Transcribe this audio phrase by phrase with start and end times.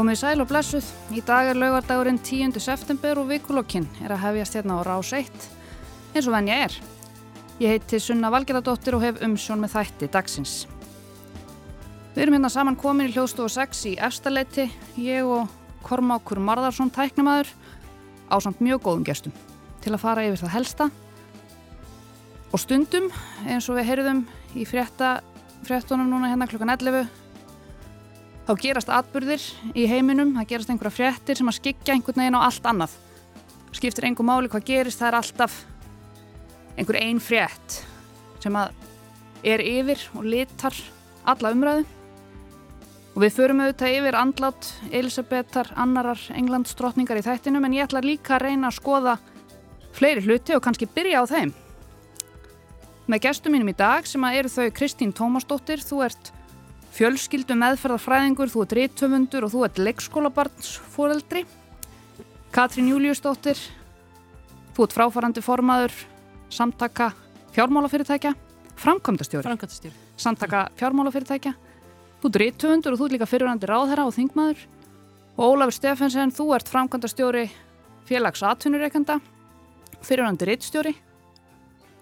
[0.00, 0.86] Komið sæl og blessuð.
[1.12, 2.54] Í dag er laugardagurinn 10.
[2.64, 5.28] september og vikulokkin er að hefjast hérna á rás 1
[6.16, 6.76] eins og venn ég er.
[7.60, 10.54] Ég heiti Sunna Valgeradóttir og hef umsjón með þætti dagsins.
[12.14, 15.52] Við erum hérna saman komin í hljóðstofu 6 í efstaleiti, ég og
[15.84, 17.52] Kormákur Marðarsson tæknumæður
[18.32, 19.36] á samt mjög góðum gestum
[19.84, 20.90] til að fara yfir það helsta
[22.48, 23.12] og stundum
[23.44, 24.24] eins og við heyrðum
[24.56, 25.18] í frétta,
[25.68, 27.19] fréttunum núna hérna klukkan 11
[28.50, 29.42] þá gerast atbyrðir
[29.78, 32.96] í heiminum, það gerast einhverja fréttir sem að skikja einhvern veginn á allt annað.
[33.76, 35.58] Skiptir einhver máli hvað gerist það er alltaf
[36.74, 37.76] einhver einn frétt
[38.42, 38.72] sem að
[39.46, 40.74] er yfir og litar
[41.30, 41.84] alla umræðu.
[43.14, 48.34] Og við förum auðvitað yfir andlát Elisabetar annarar englandsdrottningar í þættinum en ég ætla líka
[48.38, 49.16] að reyna að skoða
[49.94, 51.54] fleiri hluti og kannski byrja á þeim.
[53.06, 56.34] Með gestum mínum í dag sem að eru þau Kristín Tómasdóttir, þú ert
[56.94, 61.44] fjölskyldu meðferðarfræðingur, þú ert rítöfundur og þú ert leikskólabarnsfóreldri
[62.50, 63.58] Katrín Júliusdóttir
[64.74, 65.94] þú ert fráfarandi formaður
[66.50, 67.12] samtaka
[67.54, 68.34] fjármálafyrirtækja
[68.80, 69.94] framkvæmdastjóri, Framkvæmdastjóri.
[70.16, 71.52] samtaka fjármálafyrirtækja.
[72.22, 74.64] Þú ert rítöfundur og þú ert líka fyrirhandi ráðherra og þingmaður.
[75.36, 77.46] Og Ólafur Stefensen, þú ert framkvæmdastjóri
[78.08, 79.20] félags atvinnureikanda
[80.02, 80.94] fyrirhandi ríttstjóri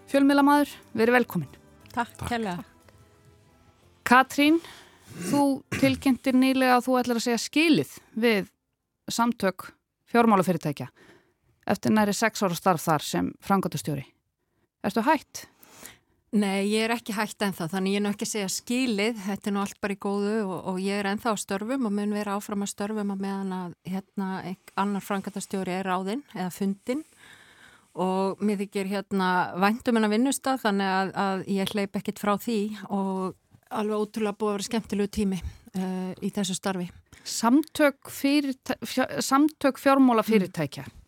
[0.08, 1.55] fjölmiðlamaður, verið velkomin
[1.92, 2.78] Takk, Takk.
[4.09, 4.56] Katrín,
[5.28, 8.47] þú tilkynntir nýlega að þú ætlar að segja skilið við
[9.12, 9.67] samtök
[10.09, 10.87] fjármálafyrirtækja
[11.69, 14.07] eftir næri sex ára starf þar sem frangatustjóri.
[14.80, 15.42] Erstu hætt?
[16.33, 19.51] Nei, ég er ekki hætt ennþá, þannig ég er nú ekki að segja skilið, þetta
[19.51, 22.14] er nú allt bara í góðu og, og ég er ennþá á störfum og mun
[22.17, 24.29] vera áfram að störfum að meðan að hérna
[24.80, 27.05] annar frangatastjóri er áðinn eða fundinn
[27.98, 29.29] og mér þykir hérna
[29.61, 33.36] væntum en að vinnustaf þannig að, að ég hleyp ekkit frá því og
[33.70, 36.89] alveg ótrúlega búið að vera skemmtilegu tími uh, í þessu starfi.
[37.29, 38.08] Samtök,
[39.20, 40.86] samtök fjármála fyrirtækja.
[40.86, 40.98] Mm.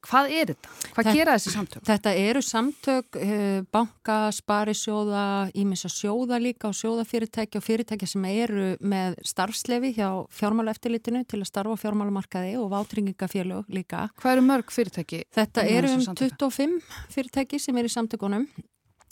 [0.00, 0.70] Hvað er þetta?
[0.70, 1.82] Hvað þetta, gera þessi samtök?
[1.84, 5.24] Þetta eru samtök, uh, banka, sparisjóða,
[5.60, 10.08] ímessa sjóða líka og sjóðafyrirtækja og fyrirtækja sem eru með starfslefi hjá
[10.40, 14.08] fjármálaeftilitinu til að starfa fjármálamarkaði og vátringingafélög líka.
[14.22, 15.22] Hvað eru mörg fyrirtæki?
[15.36, 16.78] Þetta eru um 25
[17.12, 18.48] fyrirtæki sem eru í samtökunum.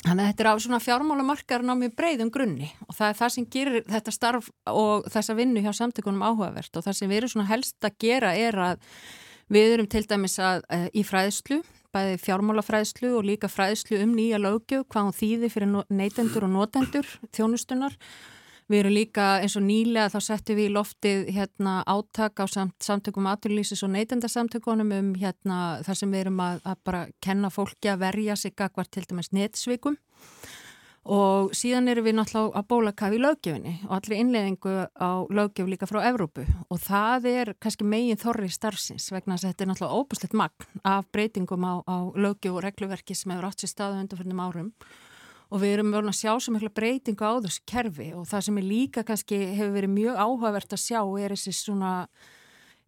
[0.04, 3.32] Þannig að þetta er á svona fjármálamarkaðurinn á mjög breyðum grunni og það er það
[3.34, 7.32] sem gerir þetta starf og þessa vinnu hjá samtökunum áhugavert og það sem við erum
[7.32, 8.86] svona helst að gera er að
[9.50, 10.62] við erum til dæmis að
[10.94, 16.46] í fræðslu, bæði fjármálafræðslu og líka fræðslu um nýja lögjöf, hvað hún þýði fyrir neytendur
[16.46, 17.98] og notendur þjónustunar
[18.68, 22.76] Við erum líka eins og nýlega þá settum við í loftið hérna átak á samt,
[22.84, 27.88] samtökum aturlýsis og neytendarsamtökunum um hérna þar sem við erum að, að bara kenna fólki
[27.88, 29.96] að verja sig akkvært til dæmis netsvikum.
[31.08, 35.70] Og síðan erum við náttúrulega að bóla kafi í löggefinni og allir innleðingu á löggef
[35.72, 36.44] líka frá Evrópu.
[36.68, 41.08] Og það er kannski megin þorri starfsins vegna að þetta er náttúrulega óbúslegt magn af
[41.16, 44.74] breytingum á, á löggef og regluverki sem hefur átt sér staðu undanfjörnum árum
[45.48, 48.58] og við erum verið að sjá svo mikla breytingu á þessu kerfi og það sem
[48.60, 51.92] er líka kannski hefur verið mjög áhugavert að sjá er þessi svona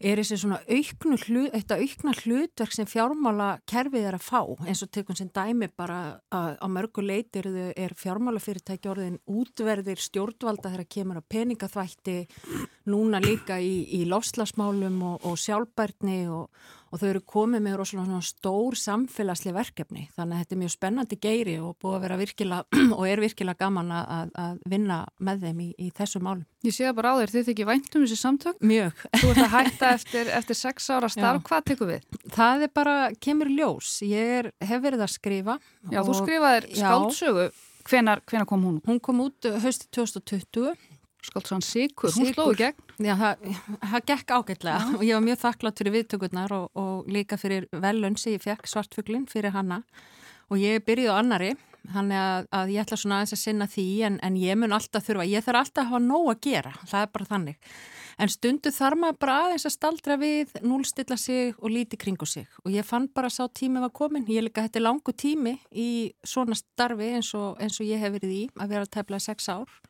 [0.00, 1.16] er þessi svona auknu
[1.52, 4.40] aukna hlutverk sem fjármála kerfið er að fá.
[4.64, 10.72] Eins og tekun sem dæmi bara að á mörgu leitir er fjármálafyrirtæki orðin útverðir stjórnvalda
[10.72, 12.16] þegar kemur að peningaþvætti
[12.88, 16.48] núna líka í, í lofslagsmálum og, og sjálfbærni og
[16.90, 21.18] og þau eru komið með rosalega stór samfélagsli verkefni þannig að þetta er mjög spennandi
[21.22, 25.62] geiri og búið að vera virkilega og er virkilega gaman að, að vinna með þeim
[25.64, 26.44] í, í þessu málum.
[26.66, 28.60] Ég sé það bara á þér, þið þykir væntum þessi samtök?
[28.72, 29.06] Mjög.
[29.16, 32.20] Þú ert að hætta eftir, eftir sex ára starf, hvað tekur við?
[32.34, 35.58] Það er bara, kemur ljós, ég er, hef verið að skrifa.
[35.88, 37.48] Já, og, þú skrifaðir skáldsögu,
[37.88, 38.80] hvenar, hvenar kom hún?
[38.86, 40.74] Hún kom út hösti 2020
[41.20, 42.84] Skáldsson Sigur, hún slóði gegn.
[43.04, 43.48] Já, það,
[43.92, 44.94] það gekk ágætlega Já.
[44.96, 48.70] og ég var mjög þakklátt fyrir viðtökurnar og, og líka fyrir velun sem ég fekk
[48.70, 49.82] svartfuglin fyrir hanna
[50.50, 51.54] og ég byrjuði á annari,
[51.94, 54.74] hann er að, að ég ætla svona aðeins að sinna því en, en ég mun
[54.76, 57.74] alltaf þurfa, ég þarf alltaf að hafa nóg að gera, það er bara þannig.
[58.20, 62.48] En stundu þarf maður bara aðeins að staldra við, núlstilla sig og líti kringu sig
[62.64, 65.88] og ég fann bara sá tími var komin, ég líka þetta er langu tími í
[66.26, 69.48] svona starfi eins og, eins og ég hef verið í að vera að tefla sex
[69.48, 69.80] ár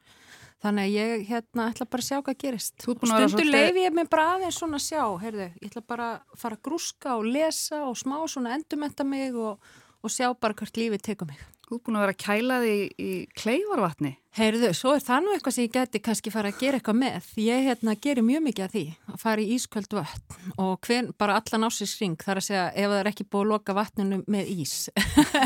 [0.60, 2.74] Þannig að ég hérna ætla bara að sjá hvað gerist.
[2.84, 6.58] Stundu leifi ég mig bara aðeins svona að sjá, heyrðu, ég ætla bara að fara
[6.58, 9.56] að grúska og lesa og smá svona endumetta mig og,
[10.04, 11.40] og sjá bara hvert lífið tekur mig.
[11.70, 14.08] Þú er búin að vera að kæla þig í, í kleifarvatni.
[14.34, 17.28] Heyrðu, svo er það nú eitthvað sem ég geti kannski fara að gera eitthvað með.
[17.40, 21.38] Ég hérna gerir mjög mikið af því að fara í ísköld vatn og hven, bara
[21.38, 24.52] allan ásins ring þar að segja ef það er ekki búið að loka vatninu með
[24.56, 24.74] ís.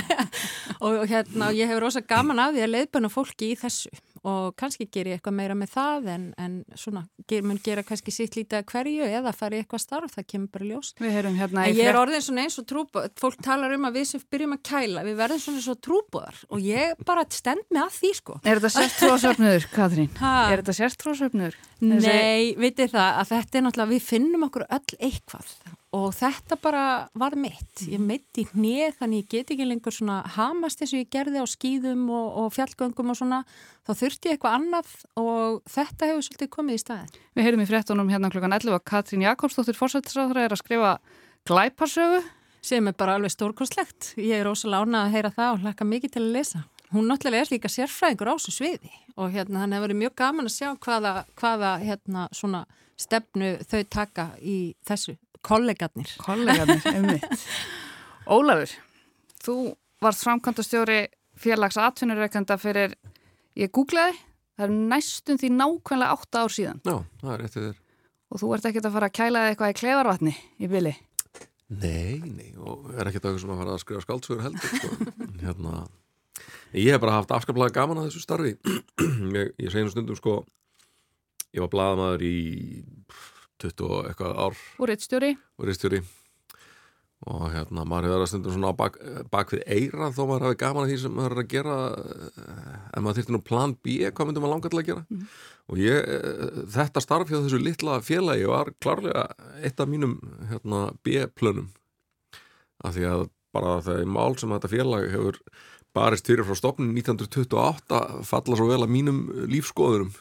[0.84, 3.92] og hérna ég hefur ósað gaman af því að leiðbæna fólki í þessu
[4.24, 8.14] og kannski ger ég eitthvað meira með það en, en svona, ger, mun gera kannski
[8.14, 10.92] sitt lítið að hverju eða fara í eitthvað starf, það kemur bara ljós.
[11.04, 11.66] Hérna.
[11.68, 14.62] Ég er orðin svona eins og trúbúð, fólk talar um að við sem byrjum að
[14.70, 18.40] kæla, við verðum svona eins og trúbúðar og ég bara stend með að því sko.
[18.42, 20.10] Er þetta sértróðsöfnur, Katrín?
[20.22, 20.34] Ha?
[20.50, 21.62] Er þetta sértróðsöfnur?
[21.84, 25.56] Nei, vitið það að þetta er náttúrulega, við finnum okkur öll eitthvað
[25.94, 26.84] og þetta bara
[27.18, 27.84] var mitt.
[27.86, 31.42] Ég mitt í hnið þannig ég get ekki lengur svona hamast eins og ég gerði
[31.42, 33.42] á skýðum og, og fjallgöngum og svona.
[33.86, 37.68] Þá þurfti ég eitthvað annað og þetta hefur svolítið komið í staðin Við heyrum í
[37.68, 40.94] fréttunum hérna klukkan 11 að Katrín Jakobsdóttir fórsættisráður er að skrifa
[41.46, 42.22] glæparsögu
[42.64, 44.14] sem er bara alveg stórkostlegt.
[44.16, 46.62] Ég er ósala ánað að heyra það og hlaka mikið til að lesa.
[46.94, 48.92] Hún náttúrulega er líka sérfræðingur á þessu sviði.
[49.20, 52.64] Og hérna þannig að það verið mjög gaman að sjá hvaða, hvaða hérna,
[52.94, 54.56] stefnu þau taka í
[54.86, 56.10] þessu Kollegarnir.
[56.24, 57.46] Kollegarnir, einmitt.
[58.24, 58.72] Ólafur,
[59.44, 59.56] þú
[60.04, 61.00] varst framkvæmdastjóri
[61.40, 62.94] félags atvinnureikanda fyrir,
[63.58, 64.16] ég googlaði,
[64.56, 66.80] það er næstum því nákvæmlega 8 ár síðan.
[66.86, 67.82] Já, það er eftir þér.
[68.34, 70.94] Og þú ert ekkert að fara að kæla eitthvað í klefarvatni í bili?
[71.74, 75.12] Nei, nei, og er ekkert eitthvað sem að fara að skrifa skáldsögur heldur, sko.
[75.42, 75.74] hérna,
[76.76, 78.56] ég hef bara haft afskaplega gaman að þessu starfi.
[79.36, 80.40] ég, ég segi nú stundum, sko,
[81.54, 82.34] ég var bladamæður í
[83.62, 84.60] 20 og eitthvað ár.
[85.58, 86.04] Og reittstjóri
[87.24, 88.96] og hérna maður hefur verið að stundum svona bak,
[89.32, 92.80] bak við eira þó maður hefur gaman að því sem maður er að gera eh,
[92.90, 95.04] en maður þurfti nú plan B hvað myndum maður langar til að gera?
[95.08, 95.22] Mm.
[95.72, 99.24] og ég, eh, þetta starf hjá þessu litla félagi var klárlega
[99.62, 100.18] eitt af mínum
[100.50, 101.70] hérna, B-plönum.
[102.84, 103.24] Af því að
[103.54, 105.40] bara það er mál sem þetta félag hefur
[105.94, 110.12] barist fyrir frá stopnin 1928 falla svo vel að mínum lífskoðurum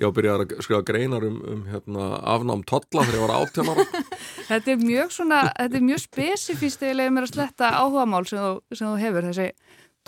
[0.00, 3.82] ég ábyrjaði að skrifa greinar um, um hérna, afnám totla þegar ég var áttjánar
[4.50, 8.40] Þetta er mjög svona, þetta er mjög spesifíst eða mér að sletta áhuga mál sem
[8.40, 9.50] þú, sem þú hefur, þessi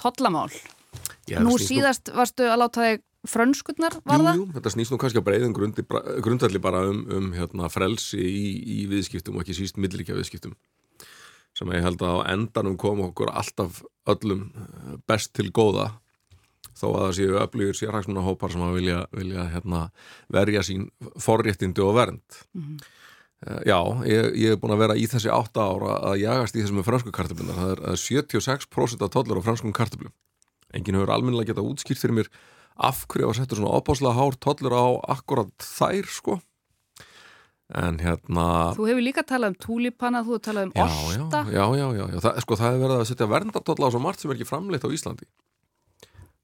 [0.01, 0.49] totlamál
[1.43, 2.17] Nú síðast nú...
[2.21, 4.39] varstu að láta þig frönskutnar, var jú, það?
[4.39, 5.55] Jú, þetta snýst nú kannski að breyðum
[6.23, 8.47] grundalli bara um, um hérna, frelsi í,
[8.77, 10.55] í viðskiptum og ekki síst millríkja viðskiptum
[11.57, 13.81] sem ég held að á endanum kom okkur alltaf
[14.11, 14.51] öllum
[15.09, 15.89] best til góða
[16.77, 19.81] þó að það séu öflugur sérhagsmuna hópar sem að vilja, vilja hérna,
[20.33, 20.91] verja sín
[21.23, 22.41] forréttindi og vernd.
[22.53, 22.93] Mm -hmm.
[23.67, 26.81] já, ég, ég hef búin að vera í þessi átta ára að jagast í þessum
[26.81, 30.13] með fransku kartablunar það er 76% af tollur á franskum kartablum
[30.75, 32.31] enginn hefur alminlega getað útskýrt fyrir mér
[32.77, 34.87] af hverju að setja svona opáslega hár tollur á
[35.17, 36.41] akkurat þær sko.
[37.75, 41.87] En hérna Þú hefur líka talað um túlipanna, þú hefur talað um orsta Já, já,
[41.99, 42.21] já, já.
[42.23, 44.87] Það, sko það hefur verið að setja verndartolla á svo margt sem er ekki framleitt
[44.87, 45.27] á Íslandi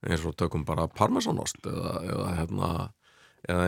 [0.08, 2.72] eins og tökum bara parmesanost eða, eða hérna
[3.42, 3.62] eða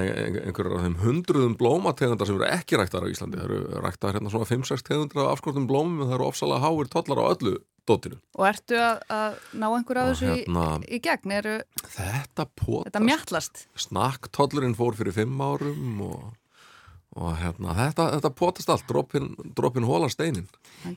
[0.46, 4.30] einhverjar af þeim hundruðum blómategundar sem eru ekki ræktar á Íslandi það eru ræktar hérna
[4.30, 7.56] svona 5-6 tegundar af afskortum blómum en það eru ofsalega háir tollar á öllu
[7.88, 8.20] dóttinu.
[8.38, 11.34] Og ertu að, að ná einhverja af þessu hérna, í, í gegn?
[11.40, 12.86] Eru, þetta potast.
[12.88, 13.64] Þetta mjallast.
[13.86, 16.22] Snakktollurinn fór fyrir 5 árum og
[17.14, 20.48] og hérna, þetta, þetta potast allt dropin, dropin hóla steinin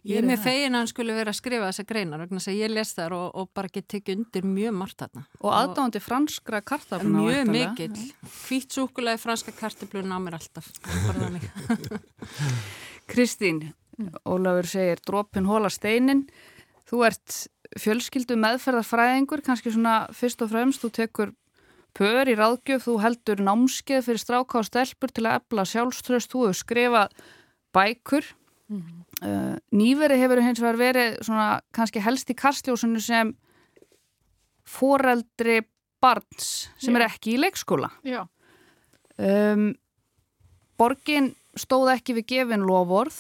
[0.02, 2.74] Ég er með fegin að hann skulle vera að skrifa þessa greinar vegna að ég
[2.74, 5.24] les þar og, og bara get tekið undir mjög margt þarna.
[5.44, 8.04] Og aðdáðandi franskra kartafluna Mjög mikill,
[8.48, 10.72] hvít súkulega franska kartafluna á mér alltaf.
[13.12, 13.68] Kristín
[14.28, 16.28] Ólafur segir dropin hóla steinin
[16.88, 17.42] Þú ert
[17.78, 21.34] fjölskyldu meðferðarfræðingur kannski svona fyrst og fremst, þú tekur
[21.98, 26.48] pör í ráðgjöf, þú heldur námskeið fyrir stráka og stelpur til að ebla sjálfströst, þú
[26.48, 27.16] hefur skrifað
[27.76, 28.26] bækur.
[28.68, 29.02] Mm -hmm.
[29.28, 33.36] uh, nýveri hefur hins vegar verið svona kannski helst í kastljósunu sem
[34.66, 35.62] foreldri
[36.02, 37.00] barns sem Já.
[37.00, 37.90] er ekki í leikskóla.
[39.18, 39.76] Um,
[40.78, 43.18] Borgin stóð ekki við gefin lofórð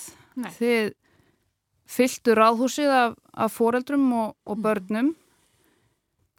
[0.59, 0.93] þið
[1.87, 5.15] fylgtu ráðhúsið af, af foreldrum og, og börnum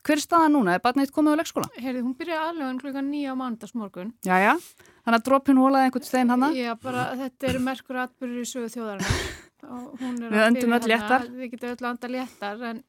[0.07, 0.77] Hver er staða núna?
[0.77, 1.69] Er barnið komið á leikskóla?
[1.79, 4.13] Herði, hún byrjaði alveg klukka nýja á mandagsmorgun.
[4.25, 4.53] Já, já.
[5.05, 6.51] Þannig að droppin hólaði einhvern stein hana?
[6.57, 9.27] Já, bara þetta eru merkur atbyrður í sögu þjóðarinnar.
[10.33, 11.27] Við öndum öll léttar.
[11.35, 12.85] Við getum öll andar léttar, en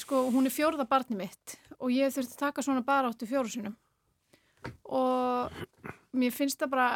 [0.00, 3.50] sko, hún er fjórða barnið mitt og ég þurfti að taka svona bara áttu fjóru
[3.52, 3.74] sinum.
[4.86, 5.52] Og
[6.18, 6.88] mér finnst það bara,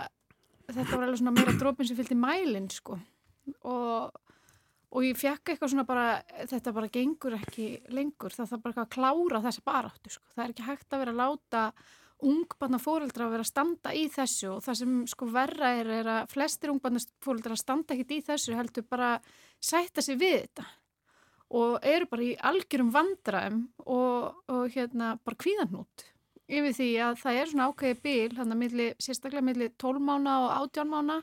[0.71, 2.99] þetta var alveg svona meira droppin sem fylgti mælinn, sko.
[3.67, 4.15] Og
[4.95, 6.07] og ég fekk eitthvað svona bara
[6.47, 8.35] þetta bara gengur ekki lengur.
[8.35, 10.27] Það þarf bara að klára þessa baráttu sko.
[10.35, 11.63] það er ekki hægt að vera að láta
[12.27, 14.55] ungbarna fóreldra að vera að standa í þessu.
[14.55, 18.57] Og það sem sko verra er, er að flestir ungbarna fóreldra standa ekkit í þessu
[18.57, 19.17] heldur bara
[19.61, 20.67] sætta sig við þetta.
[21.57, 26.07] Og eru bara í algjörum vandraum og, og hérna bara kvíðanút
[26.47, 30.35] yfir því að það er svona ákveði bíl, hann að milli, sérstaklega milli 12 mána
[30.45, 31.17] og 18 mána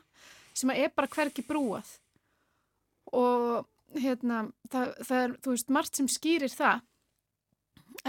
[0.54, 1.88] sem er bara hverki brúað
[3.14, 6.82] og hérna það, það er, þú veist, margt sem skýrir það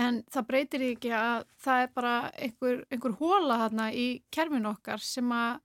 [0.02, 5.04] en það breytir ekki að það er bara einhver, einhver hóla þarna í kerfinu okkar
[5.04, 5.62] sem að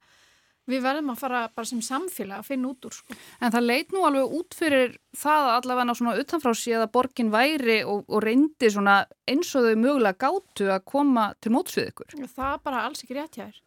[0.71, 3.17] við verðum að fara bara sem samfélag að finna út úr sko.
[3.41, 7.81] En það leit nú alveg út fyrir það allavega svona utanfrá síðan að borgin væri
[7.83, 12.15] og, og reyndi svona eins og þau mögulega gáttu að koma til mótsvið ykkur.
[12.37, 13.59] Það er bara alls ekki rétt hjá þér.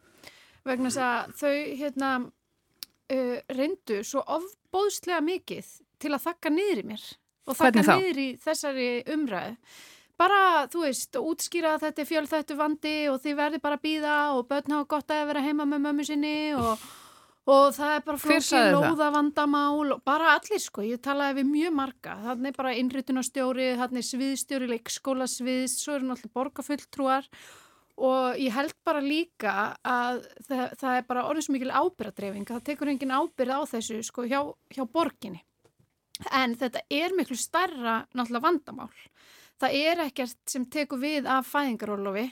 [0.64, 2.14] Vegna þess að þau hérna,
[3.12, 5.68] uh, reyndu svo ofbóðslega mikið
[6.02, 7.04] til að þakka niður í mér
[7.44, 9.56] og þakka niður í þessari umræðu.
[10.14, 14.18] Bara, þú veist, útskýra að þetta er fjölþættu vandi og þið verði bara að býða
[14.36, 16.84] og börn hafa gott að vera heima með mömmu sinni og,
[17.50, 21.74] og það er bara flókið lóða vandamál og bara allir sko, ég talaði við mjög
[21.80, 27.28] marga, þannig bara innrytunastjóri, þannig sviðstjóri, leikskóla sviðs, svo eru náttúrulega borgarfulltrúar
[27.94, 29.54] og ég held bara líka
[29.86, 34.26] að það, það er bara orðins mikil ábyrgadreyfing, það tekur engin ábyrð á þessu sko
[34.26, 34.40] hjá,
[34.74, 35.44] hjá borginni.
[36.34, 38.90] En þetta er miklu starra náttúrulega vandamál.
[39.62, 42.28] Það er ekkert sem tekur við af fæðingarólofi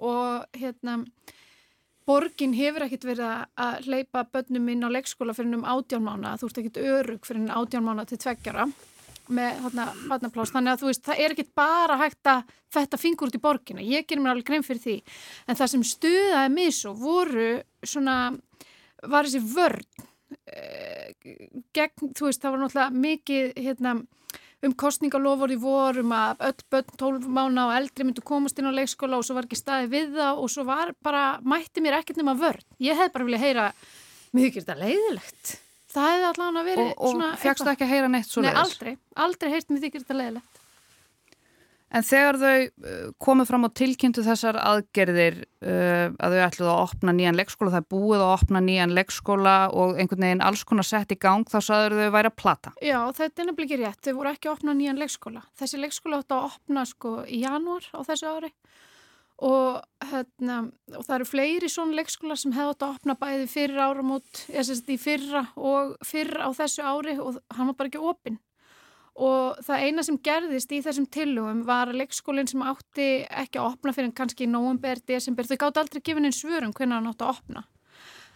[0.00, 1.00] og hérna
[2.08, 3.26] borgin hefur ekkert verið
[3.60, 7.52] að hleypa börnum inn á leikskóla fyrir um átjánmána, þú ert ekkert örug fyrir um
[7.60, 8.66] átjánmána til tveggjara
[9.34, 9.64] með
[10.10, 13.42] vatnaplást, þannig að þú veist það er ekkert bara hægt að þetta fingur út í
[13.42, 14.96] borgina, ég ger mér alveg grein fyrir því
[15.46, 17.50] en það sem stuðaði mig svo voru
[17.82, 18.16] svona,
[19.02, 20.06] var þessi vörn
[20.46, 21.12] eh,
[21.76, 24.00] gegn, þú veist það var náttúrulega mikið hérna
[24.66, 28.76] um kostningalofur í vorum að öll börn 12 mánu og eldri myndu komast inn á
[28.76, 32.20] leikskóla og svo var ekki staði við það og svo var bara, mætti mér ekkert
[32.20, 32.64] nema vörn.
[32.82, 33.66] Ég hef bara viljað heyra
[34.36, 35.54] mjög ekki þetta leiðilegt.
[35.90, 37.34] Það hefði allavega verið og, svona...
[37.34, 38.54] Og fegstu ekki að heyra neitt svo leiðis?
[38.54, 38.96] Nei, aldrei.
[39.26, 40.60] Aldrei heirt mér ekki þetta leiðilegt.
[41.90, 46.82] En þegar þau uh, komið fram á tilkynntu þessar aðgerðir uh, að þau ætluð að
[46.84, 50.86] opna nýjan leikskóla, það er búið að opna nýjan leikskóla og einhvern veginn alls konar
[50.86, 52.72] sett í gang, þá saður þau væri að plata.
[52.78, 54.02] Já, þetta er nefnilega ekki rétt.
[54.06, 55.42] Þau voru ekki að opna nýjan leikskóla.
[55.58, 58.52] Þessi leikskóla átt að opna sko í janúar á þessu ári
[59.40, 59.80] og,
[60.10, 60.58] hérna,
[60.96, 64.66] og það eru fleiri svona leikskóla sem hefði átt að opna bæði fyrir áramót, eða
[64.68, 68.40] sérst í fyrra og fyrra á þessu ári og hann var bara ekki opinn
[69.20, 73.72] og það eina sem gerðist í þessum tillögum var að leikskólinn sem átti ekki að
[73.74, 77.26] opna fyrir kannski í nógumber, desember, þau gátt aldrei gefin einn svörum hvernig hann átti
[77.26, 77.64] að opna.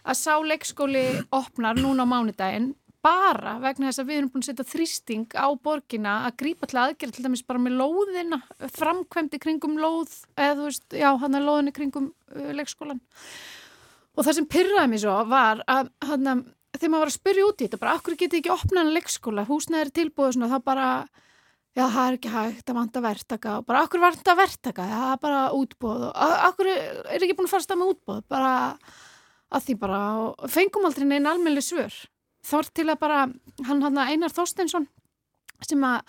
[0.05, 2.73] Að sá leikskóli opnar núna á mánudaginn
[3.05, 6.79] bara vegna þess að við erum búin að setja þrýsting á borgina að grípa til
[6.81, 8.41] aðgerð til dæmis bara með lóðina,
[8.79, 13.01] framkvæmdi kringum lóð, eða þú veist, já, hann er lóðinni kringum uh, leikskólan.
[14.15, 16.45] Og það sem pyrraði mér svo var að hann að
[16.75, 19.91] þegar maður var að spyrja út í þetta, bara okkur getið ekki opnaðan leikskóla, húsnæðir
[19.95, 20.87] tilbúið svona, þá bara,
[21.75, 25.21] já það er ekki hægt að vanta verktaka og bara okkur vanta verktaka, það er
[25.23, 28.51] bara útbóð og okkur er ekki búin að fara stað með útbóð, bara
[29.55, 30.01] að því bara,
[30.51, 31.95] fengum aldrei neina almenni svör,
[32.45, 33.25] þór til að bara
[33.67, 34.87] hann hann Einar Þorsteinsson
[35.65, 36.01] sem að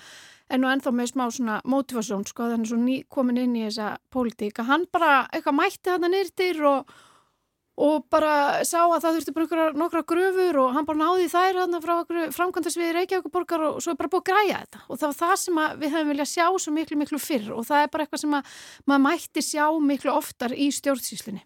[0.51, 3.97] er nú ennþá með smá svona motivasjón, sko, þannig svo ný komin inn í þessa
[4.15, 6.93] pólitíka, hann bara eitthvað mætti að nýrtir og
[7.77, 11.59] og bara sá að það þurfti bara nokkra, nokkra gröfur og hann bara náði þær
[11.61, 11.99] hann frá
[12.33, 15.61] framkvæmdarsviði Reykjavíkuborgar og svo er bara búið að græja þetta og það var það sem
[15.83, 18.55] við hefum viljað sjá svo miklu miklu fyrr og það er bara eitthvað sem að
[18.89, 21.45] maður mætti sjá miklu oftar í stjórnsýslinni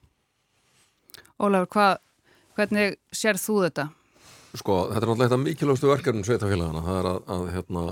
[1.40, 1.92] Ólafur, hvað,
[2.54, 3.88] hvernig sér þú þetta?
[4.50, 7.84] Sko, þetta er náttúrulega mikilvægstu verkefnum sveitafélagana, það er að, að hérna,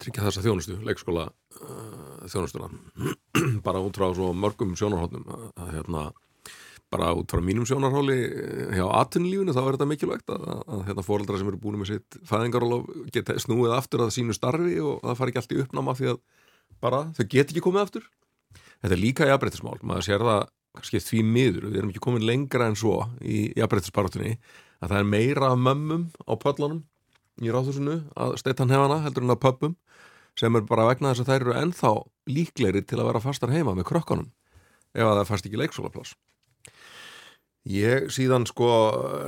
[0.00, 2.70] tryggja þessa þjónustu, leikskóla uh, þjónustuna.
[3.66, 6.10] Bara út frá svo mörgum sjónarhóttnum að, hérna
[6.90, 11.04] bara út frá mínum sjónarháli eh, hjá atunlífunu þá er þetta mikilvægt að, að, hérna,
[11.06, 15.20] fóraldra sem eru búin með sitt fæðingarólof geta snúið aftur að sínu starfi og það
[15.20, 16.18] fari ekki allt í uppnáma því að
[16.82, 18.08] bara þau get ekki komið aftur.
[18.80, 20.42] Þetta er líka í aðbreytismál, maður sér það
[20.80, 24.34] kannski því miður, við erum ekki komin lengra en svo í, aðbreytisbarátunni
[24.80, 26.82] að það er meira mömmum á pöllunum
[27.40, 29.76] í ráðhúsinu að steittan hefana heldur en að pöppum
[30.38, 31.92] sem er bara vegna þess að þær eru ennþá
[32.30, 34.30] líklegri til að vera fastar heima með krökkunum
[34.94, 36.16] ef að það fast ekki leiksólaplás
[37.68, 38.66] Ég síðan sko,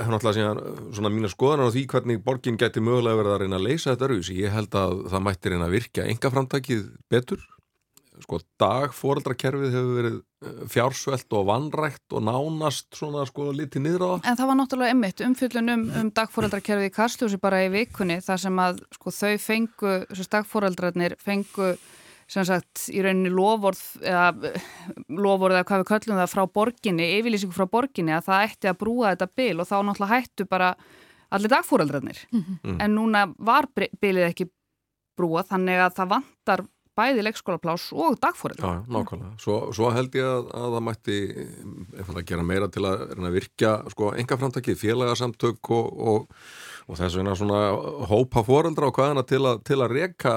[0.01, 3.59] hef náttúrulega síðan svona mína skoðanar á því hvernig borgin gæti mögulega verið að reyna
[3.59, 4.31] að leysa þetta örfis.
[4.33, 7.43] Ég held að það mætti reyna að virka enga framtækið betur.
[8.21, 14.07] Sko dagfóreldrakerfið hefur verið eh, fjársvelt og vannrækt og nánast svona sko litið niður á
[14.11, 14.27] það.
[14.29, 18.43] En það var náttúrulega ymmit umfyllun um, um dagfóreldrakerfið í Karsljósi bara í vikunni þar
[18.45, 21.73] sem að sko þau fengu, þessu dagfóreldrarnir fengu
[22.29, 24.53] sem sagt í rauninni lofórð eða
[25.11, 28.79] lofórð eða hvað við köllum það frá borginni, yfirlýsingu frá borginni að það ætti að
[28.83, 30.69] brúa þetta bil og þá náttúrulega hættu bara
[31.33, 32.77] allir dagfóreldrarnir mm -hmm.
[32.79, 34.49] en núna var bilið ekki
[35.17, 36.65] brúa þannig að það vantar
[36.97, 38.73] bæði leikskólaplás og dagfóreldra.
[38.75, 39.33] Já, nákvæmlega.
[39.41, 41.17] Svo, svo held ég að, að það mætti
[42.03, 46.45] að gera meira til að, að virkja sko, enga framtakið, félagasamtök og, og
[46.89, 47.59] og þess vegna svona
[48.09, 50.33] hópa foreldra á hvaðina til, a, til að reyka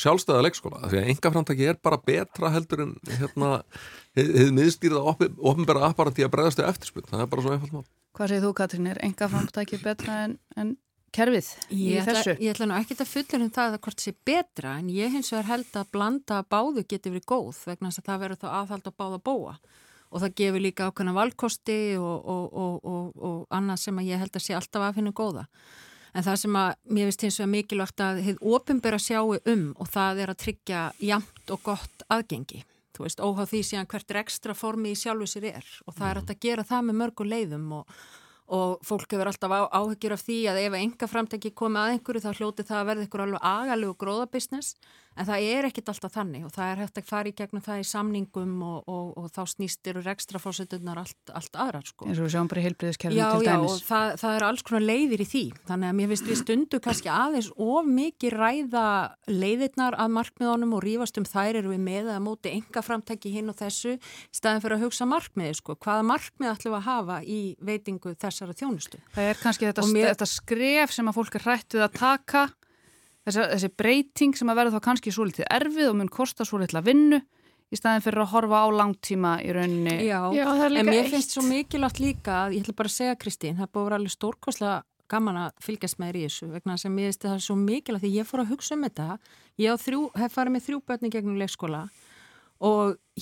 [0.00, 3.50] sjálfstæða leikskóla því að enga framtæki er bara betra heldur en hérna
[4.18, 5.02] hefði miðstýrða
[5.50, 7.88] ofnbæra apparati að bregðast eftirspunn, það er bara svo einfalt mál
[8.18, 10.74] Hvað segir þú Katrín, er enga framtæki betra en, en
[11.14, 12.34] kerfið í Ég þessu?
[12.34, 15.12] ætla, ég ætla nú ekki að fullur um það að hvort sé betra en ég
[15.14, 18.48] hins vegar held að blanda báðu geti verið góð vegna þess að það verður þá
[18.60, 19.54] aðhald að báða bóa
[20.10, 24.34] og það gefur líka ákveðna valkosti og, og, og, og annað sem að ég held
[24.34, 25.44] að sé alltaf að finna góða.
[26.10, 29.90] En það sem að mér finnst hins vegar mikilvægt að þið ofinbæra sjáu um og
[29.92, 32.64] það er að tryggja jamt og gott aðgengi.
[32.96, 36.10] Þú veist, óháð því síðan hvert er ekstra formi í sjálfu sér er og það
[36.10, 37.94] er að gera það með mörgu leiðum og
[38.50, 42.22] og fólk hefur alltaf á, áhyggjur af því að ef enga framtæki komið að einhverju
[42.24, 44.72] þá hljóti það að verða ykkur alveg agalegu gróðabisnes
[45.20, 47.82] en það er ekkit alltaf þannig og það er hægt að fara í gegnum það
[47.82, 52.08] í samningum og, og, og þá snýstir og rekstrafósitunar allt, allt aðrar sko.
[52.08, 54.84] eins og við sjáum bara Já, til já, dæmis og það, það er alls konar
[54.86, 58.84] leiðir í því þannig að mér finnst við stundu kannski aðeins of mikið ræða
[59.30, 63.52] leiðirnar að markmiðunum og rífast um þær eru við með að móti enga framtæki hinn
[63.52, 63.96] og þessu
[64.34, 65.76] staðin fyrir að hugsa markmiði sko.
[65.80, 70.10] hvaða markmið ætlum við að hafa í veitingu þessara þjónustu Það er kannski þetta, mér-
[70.14, 72.46] þetta skref sem að fólk er hrætt við að taka
[73.26, 76.60] þessi, þessi breyting sem að verða þá kannski svo litið erfið og mun kosta svo
[76.62, 77.20] litla vinnu
[77.70, 79.96] í staðin fyrir að horfa á langtíma í rauninni.
[80.08, 81.12] Já, Já, er en mér eitt.
[81.14, 84.00] finnst svo mikilvægt líka að ég ætla bara að segja Kristín, það búið að vera
[84.00, 87.38] alveg stórkoslega gaman að fylgjast með þér í þessu vegna sem ég veist að það
[87.38, 89.06] er svo mikilvægt því ég fór að hugsa um þetta.
[89.58, 91.82] Ég hef farið með þrjú börni gegnum leikskóla.
[91.86, 92.09] og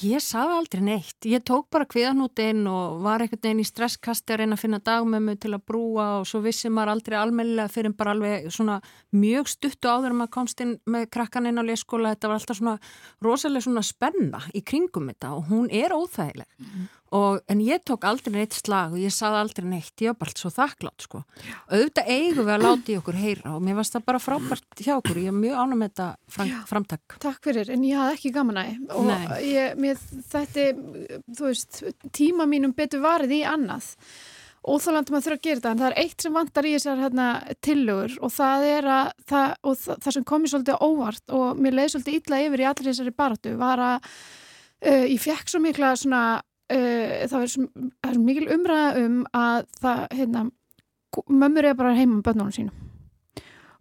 [0.02, 4.40] ég saði aldrei neitt, ég tók bara kviðanútin og var einhvern veginn í stresskasti að
[4.42, 8.16] reyna að finna dagmömmu til að brúa og svo vissi maður aldrei almennilega fyrir bara
[8.16, 8.80] alveg svona
[9.14, 12.60] mjög stuttu áður en maður komst inn með krakkan inn á leikskóla, þetta var alltaf
[12.60, 12.76] svona
[13.24, 16.68] rosalega svona spenna í kringum þetta og hún er óþægileg
[17.16, 20.32] og, en ég tók aldrei neitt slag og ég saði aldrei neitt, ég var bara
[20.32, 21.22] allt svo þakklátt sko.
[21.70, 24.94] auðvitað eigum við að láta í okkur heyra og mér varst það bara frábært hjá
[24.96, 25.20] okkur.
[25.22, 27.18] Ég er mjög ánum með þetta fram, framtak.
[27.24, 29.12] Takk fyrir, en ég hafði ekki gaman að og
[29.44, 30.66] ég, mér, þetta,
[31.38, 31.84] þú veist,
[32.16, 33.94] tíma mínum betur varið í annað.
[34.68, 37.28] Óþálandi maður þurfa að gera þetta, en það er eitt sem vantar í þessar hérna,
[37.64, 41.92] tillögur og það er að, það, það, það sem komið svolítið óvart og mér leiði
[41.94, 46.22] svolítið illa yfir í allir þessari baratu var að uh, ég fekk svo mikla svona,
[46.72, 47.66] uh, það er svo,
[48.06, 50.44] er mikil umræða um að það, hérna,
[51.28, 52.84] mömmur er bara heima með börnunum sínum.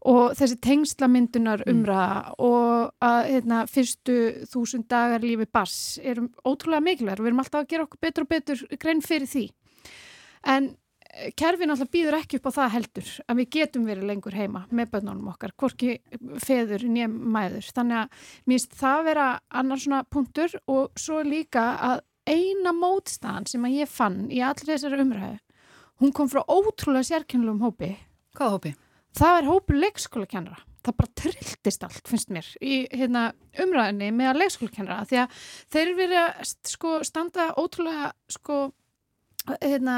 [0.07, 7.19] Og þessi tengslamyndunar umræða og að hérna, fyrstu þúsund dagar lífi bass erum ótrúlega mikilvægur
[7.19, 9.43] og við erum alltaf að gera okkur betur og betur grein fyrir því.
[10.47, 10.69] En
[11.09, 14.63] eh, kerfin alltaf býður ekki upp á það heldur að við getum verið lengur heima
[14.69, 15.97] með börnunum okkar, hvorki
[16.45, 21.71] feður nýjum mæður, þannig að mér finnst það vera annar svona punktur og svo líka
[21.89, 25.37] að eina mótstaðan sem að ég fann í allir þessari umræðu.
[25.97, 27.95] Hún kom frá ótrúlega sérkennlum hópi.
[28.37, 28.73] Hvaða hópi?
[29.17, 30.63] það er hópur leikskólakennara.
[30.85, 33.27] Það bara trilltist allt, finnst mér í hérna,
[33.59, 36.25] umræðinni með að leikskólakennara því að þeir vilja
[36.71, 38.59] sko, standa ótrúlega sko,
[39.57, 39.97] hérna,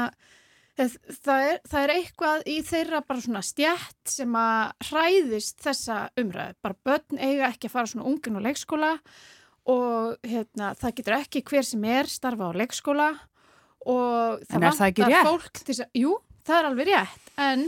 [0.80, 6.58] það, er, það er eitthvað í þeirra bara svona stjætt sem að hræðist þessa umræðu,
[6.64, 8.92] bara börn eiga ekki að fara svona ungin á leikskóla
[9.68, 13.08] og hérna, það getur ekki hver sem er starfa á leikskóla
[13.88, 16.12] og það vantar fólk til þess að, jú,
[16.46, 17.66] það er alveg rétt en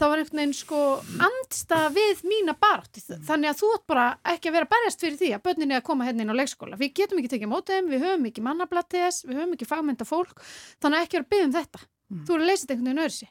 [0.00, 0.82] það var einhvern veginn sko
[1.26, 5.32] andstað við mína baráttu þannig að þú átt bara ekki að vera berjast fyrir því
[5.36, 6.78] að börnin er að koma hérna inn á leikskóla.
[6.80, 10.40] Við getum ekki tekið þeim, við höfum ekki mannablatt þess við höfum ekki fagmynda fólk.
[10.80, 11.82] Þannig að ekki vera að byggja um þetta.
[12.10, 12.24] Mm.
[12.26, 13.30] þú eru að leysa þetta einhvern veginn öðru sig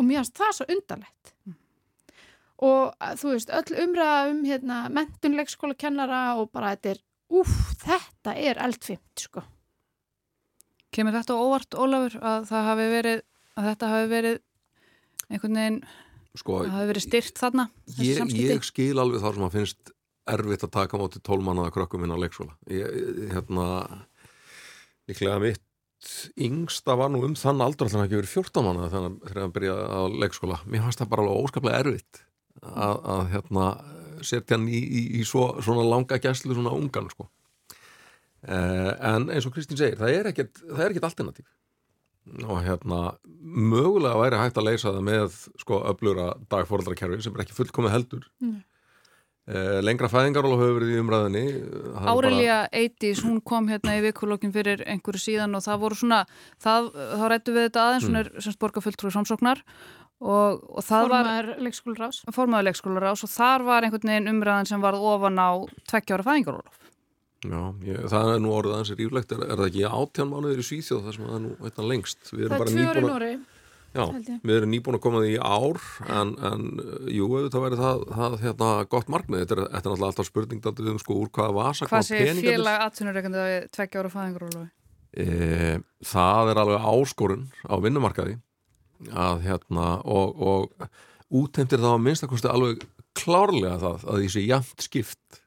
[0.00, 1.32] og mér finnst það svo undarlegt.
[2.60, 7.00] Og að, þú veist, öll umræða um hérna, mentun leikskóla kennara og bara þetta er,
[7.30, 9.44] úff, þetta er eldfimt sko.
[10.90, 14.38] Kemur þetta á óvart, Ólafur, að það hafi verið, að þetta hafi verið
[15.30, 15.80] einhvern veginn,
[16.40, 17.66] sko, að hafi verið styrt þarna,
[18.00, 19.92] ég, ég skil alveg þar sem að finnst
[20.30, 22.54] erfitt að taka á móti tólmannaða krökkum inn á leikskóla.
[22.70, 23.66] Ég, hérna
[25.10, 25.66] líklega mitt
[26.40, 29.54] yngsta var nú um þann aldur að hann ekki verið 14 manna þegar þegar hann
[29.56, 30.60] byrjaði á leikskóla.
[30.66, 32.22] Mér fannst það bara alveg óskaplega erfitt
[32.64, 33.66] að, að hérna
[34.26, 37.28] setja hann í, í, í svo, svona langa gæslu svona ungan sko
[38.46, 41.48] eh, en eins og Kristín segir það er ekkert, það er ekkert alternatív
[42.46, 42.98] og hérna
[43.40, 48.26] mögulega væri hægt að leysa það með sko öflura dagfóraldrakerfi sem er ekki fullkomið heldur
[48.44, 48.60] Nei.
[49.50, 54.52] eh, lengra fæðingaróla hefur verið í umræðinni er Áreilja Eitís, hún kom hérna í vikulokkin
[54.54, 56.20] fyrir einhverju síðan og það voru svona,
[56.62, 58.12] það, þá rættu við þetta aðeins, Mm.
[58.12, 59.64] hún er sem borga fulltrúi samsóknar
[60.20, 64.84] og, og það var formaður leikskólarás formaður leikskólarás og þar var einhvern veginn umræðan sem
[64.84, 65.50] varð ofan á
[65.90, 66.76] tveggjára fæðingarólof.
[67.40, 69.32] Já, ég, það er nú orðið aðeins ríflegt.
[69.32, 72.20] Er, er það ekki átján mánuðir í Svíþjóð þar sem það er nú eitthvað lengst?
[72.34, 73.30] Við það erum er að Nóri
[73.90, 74.04] Já,
[74.46, 75.78] við erum nýbúin að koma því í ár
[76.14, 76.66] en, en
[77.10, 81.00] jú, auðvitað verið það, það hérna, gott markmið, þetta er, þetta er alltaf spurning um
[81.02, 84.68] sko úr hvaða vasa Hvað segir peningarnir- félag atvinnureikandi að tveggja ára fæðingarólofi?
[85.10, 88.36] e, það er alveg áskorun á vinnumarkaði
[89.08, 90.88] að hérna og, og
[91.30, 95.40] útheimtir það að minnstakosti alveg klárlega það að því sé jafnt skipt.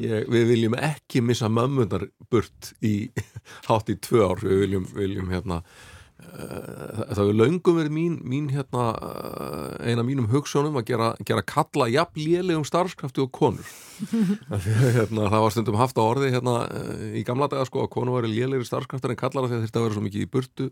[0.00, 3.10] Ég, við viljum ekki missa mömmunar burt í
[3.68, 4.44] hátt í tvö ár.
[4.44, 10.30] Við viljum, viljum hérna uh, það er löngum verið mín, mín hérna, uh, eina mínum
[10.32, 13.74] hugsunum að gera, gera kalla jafn lélegum starfskrafti og konur.
[14.54, 17.68] Af því að, hérna, það var stundum haft á orði hérna, uh, í gamla daga
[17.68, 20.24] sko að konur væri lélegri starfskraftar en kallar af því að þetta verið svo mikið
[20.24, 20.70] í burtu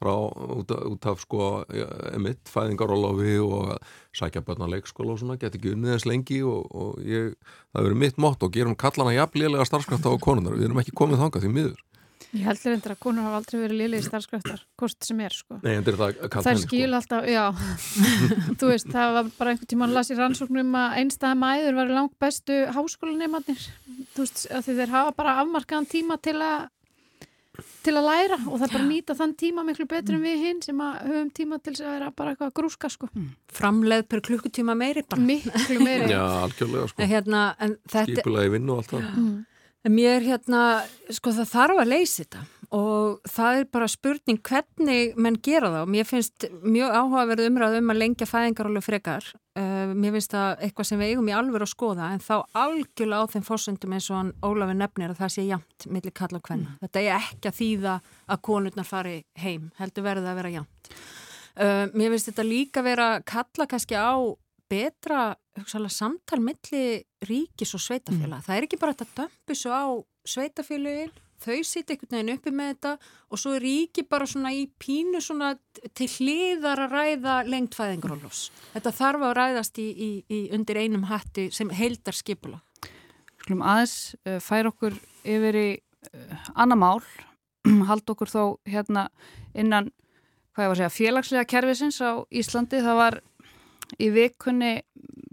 [0.00, 1.50] frá út, út af sko
[2.14, 6.40] emitt, fæðingarólofi og að sækja börn á leikskóla og svona, get ekki unnið eins lengi
[6.46, 7.36] og, og ég,
[7.74, 11.24] það verið mitt mott og gerum kallana jafnlélega starfskrafta á konunar við erum ekki komið
[11.24, 11.78] þangað því miður.
[12.30, 15.56] Ég held reyndar að konur hafa aldrei verið liðlega starfskraftar, hvort sem er sko.
[15.64, 17.44] Nei, en þetta er það Það er skil alltaf, já,
[18.60, 22.14] þú veist, það var bara einhvern tímann las í rannsóknum að einstæða mæður var langt
[22.22, 23.64] bestu háskólaneimannir,
[24.14, 26.68] þú veist, þeir hafa bara afmarkaðan tíma til að
[27.84, 30.44] til að læra og það er bara að nýta þann tíma miklu betur en við
[30.44, 33.08] hinn sem að höfum tíma til að vera bara eitthvað grúska sko.
[33.60, 35.20] Framleið per klukkutíma meiri bara.
[35.20, 36.10] Miklu meiri.
[36.12, 39.38] Já, algjörlega sko, En hérna, en þetta, skipulagi vinnu og allt það Mm.
[39.88, 45.16] En mér hérna, sko það þarf að leysa þetta og það er bara spurning hvernig
[45.18, 49.26] menn gera og mér finnst mjög áhugaverð umræð um að lengja fæðingarólu frekar.
[49.58, 53.26] Uh, mér finnst það eitthvað sem við eigum í alveg að skoða en þá algjörlega
[53.26, 56.76] á þeim fórsöndum eins og Ólafur nefnir að það sé jæmt millir kalla hvenna.
[56.84, 57.96] Þetta er ekki að þýða
[58.30, 60.92] að konurnar fari heim, heldur verið að vera jæmt.
[61.58, 64.14] Uh, mér finnst þetta líka vera kalla kannski á
[64.70, 68.44] betra hugsalega, samtal milli ríkis og sveitafélag.
[68.46, 69.86] Það er ekki bara þetta dömpu svo á
[70.30, 72.92] sveitafélagin, þau sýti einhvern veginn uppi með þetta
[73.30, 75.52] og svo er ríki bara svona í pínu svona
[75.96, 78.42] til hliðar að ræða lengt fæðingarólós.
[78.74, 82.60] Þetta þarf að ræðast í, í, í undir einum hatti sem heildar skipula.
[83.40, 85.68] Skulum aðeins uh, færa okkur yfir í
[86.12, 87.00] uh, annar mál,
[87.90, 89.08] hald okkur þó hérna
[89.56, 89.90] innan,
[90.56, 92.82] segja, félagslega kerfisins á Íslandi.
[92.84, 93.20] Það var
[93.98, 94.74] í vikunni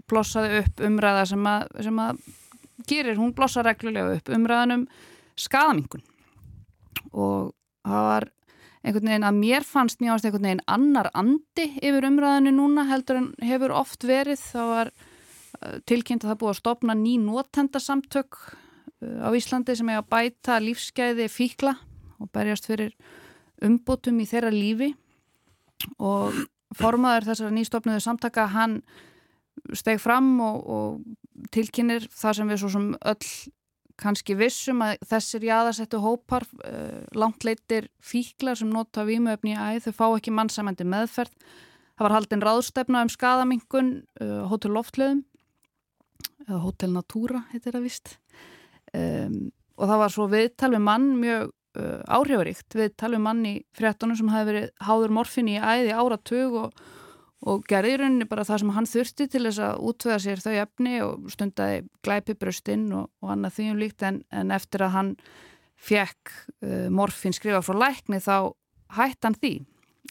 [0.08, 2.20] blossaði upp umræða sem að, sem að
[2.88, 4.84] gerir, hún blossa reglulega upp umræðan um
[5.38, 6.04] skadamingun
[7.12, 7.54] og
[7.86, 8.28] það var
[8.84, 13.20] einhvern veginn að mér fannst mjög ást einhvern veginn annar andi yfir umræðinu núna heldur
[13.20, 14.40] en hefur oft verið.
[14.40, 19.90] Það var uh, tilkynnt að það búið að stopna ný notendasamtök uh, á Íslandi sem
[19.92, 21.74] er að bæta lífsgæði fíkla
[22.18, 22.94] og berjast fyrir
[23.64, 24.92] umbótum í þeirra lífi.
[26.02, 26.34] Og
[26.78, 28.80] formaður þessara nýstofnuðu samtaka hann
[29.76, 33.30] steg fram og, og tilkynir það sem við svo sem öll
[33.98, 39.96] kannski vissum að þessir jáðarsettu hópar uh, langtleitir fíklar sem nota vímuöfni í æð, þau
[39.98, 41.34] fá ekki mannsamandi meðferð.
[41.98, 45.24] Það var haldin ráðstefna um skadamingun, uh, hótel loftleðum
[46.48, 48.14] eða hótel natúra, heitir það vist
[48.96, 53.54] um, og það var svo viðtal við mann mjög uh, áhrifaríkt, viðtal við mann í
[53.76, 56.80] fréttunum sem hafi verið háður morfin í æði áratug og
[57.46, 60.54] og gerði í rauninni bara það sem hann þurfti til þess að útvöða sér þau
[60.64, 64.06] efni og stundaði glæpi bröstinn og, og annað því um líkt.
[64.06, 65.12] En, en eftir að hann
[65.78, 66.32] fekk
[66.66, 68.50] uh, morfin skrifa frá lækni þá
[68.98, 69.52] hætt hann því.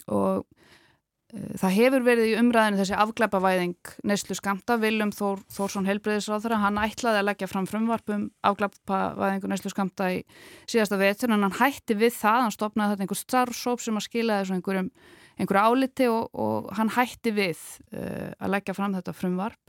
[0.08, 6.56] Og uh, það hefur verið í umræðinu þessi afglæpavæðing neyslu skamta, Viljum Þór, Þórsson helbriðisráður,
[6.64, 10.22] hann ætlaði að leggja fram frumvarp um afglæpavæðingu neyslu skamta í
[10.64, 14.40] síðasta vetur en hann hætti við það, hann stopnaði þetta einhver starfsóp sem að skila
[14.40, 14.92] þessu einhverjum
[15.38, 17.60] einhverju áliti og, og hann hætti við
[17.94, 19.60] uh, að leggja fram þetta frumvarp.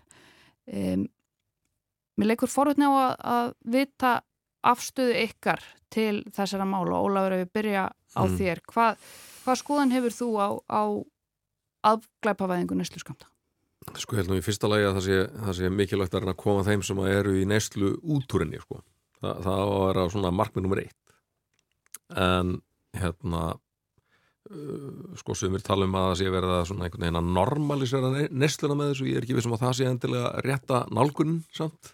[0.69, 1.08] Um,
[2.19, 4.13] mér leikur forutni á að, að vita
[4.67, 5.62] afstöðu ykkar
[5.93, 8.36] til þessara mála Ólafur ef við byrja á Mm.
[8.39, 8.60] þér.
[8.65, 8.97] Hvað,
[9.45, 10.82] hvað skoðan hefur þú á, á
[11.86, 13.27] afglæpavæðingu næslu skamta?
[13.95, 16.39] Sko, ég held nú í fyrsta lagi að það sé, það sé mikilvægt að að
[16.41, 18.82] koma þeim sem eru í neyslu útúrinni, sko.
[19.21, 21.13] Þa, það á að vera svona markmið nummer eitt.
[22.19, 22.51] En,
[22.97, 23.43] hérna,
[25.19, 28.29] sko, sem við talum að það sé verið að svona einhvern veginn að normalisera ne-
[28.33, 31.93] neysluna með þessu, ég er ekki vissum að það sé endilega rétta nálgunin, samt.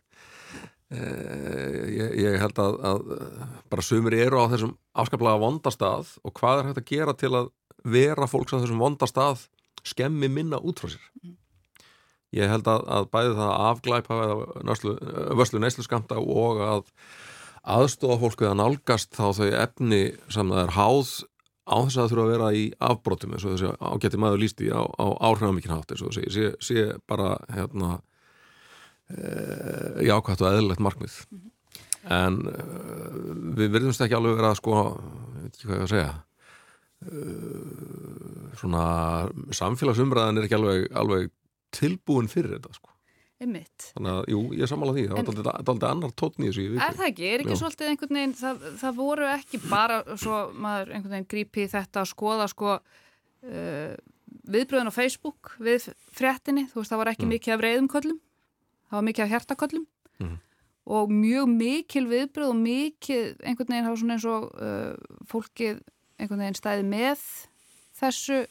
[0.86, 6.34] Uh, ég, ég held að, að uh, bara sumir eru á þessum afskaplega vondastað og
[6.38, 7.50] hvað er hægt að gera til að
[7.90, 9.48] vera fólks á þessum vondastað
[9.82, 11.34] skemmi minna út frá sér?
[12.38, 14.20] Ég held að, að bæði það að afglæpa
[15.42, 16.86] vöslu neyslu skamta og að
[17.66, 21.14] aðstofa fólk við að nálgast þá þau efni sem það er háð
[21.66, 24.62] á þess að það þurfa að vera í afbrotum eins og þessi ágætti maður líst
[24.62, 27.96] í á, á áhrifamikinn hátt eins og þessi, sé, sé bara hérna
[29.10, 31.18] e, jákvæmt og eðlilegt markmið
[32.16, 32.56] en e,
[33.58, 34.78] við verðumst ekki alveg vera að sko,
[35.50, 36.14] ekki hvað ég að segja
[37.06, 38.86] uh, svona
[39.56, 41.32] samfélagsumræðan er ekki alveg, alveg
[41.76, 42.95] tilbúin fyrir þetta sko.
[43.44, 43.90] Einmitt.
[43.98, 46.70] Þannig að, jú, ég samála því, það En- var aldrei annar tótn í þessu í
[46.72, 46.84] viku.
[46.86, 47.26] Er það ekki?
[47.34, 47.60] Er ekki Já.
[47.62, 52.12] svolítið einhvern veginn, það, það voru ekki bara svo maður einhvern veginn grípi þetta að
[52.14, 53.96] skoða sko uh,
[54.56, 57.34] viðbröðun á Facebook við fréttinni, þú veist það var ekki Mm.
[57.36, 58.20] mikið af reyðumköllum,
[58.90, 59.86] það var mikið af hjertaköllum
[60.20, 60.38] Mhm.
[60.88, 64.96] og mjög mikil viðbröð og mikið einhvern veginn hafa svona eins og uh,
[65.28, 65.82] fólkið
[66.20, 67.20] einhvern veginn stæði með
[68.00, 68.46] þessu,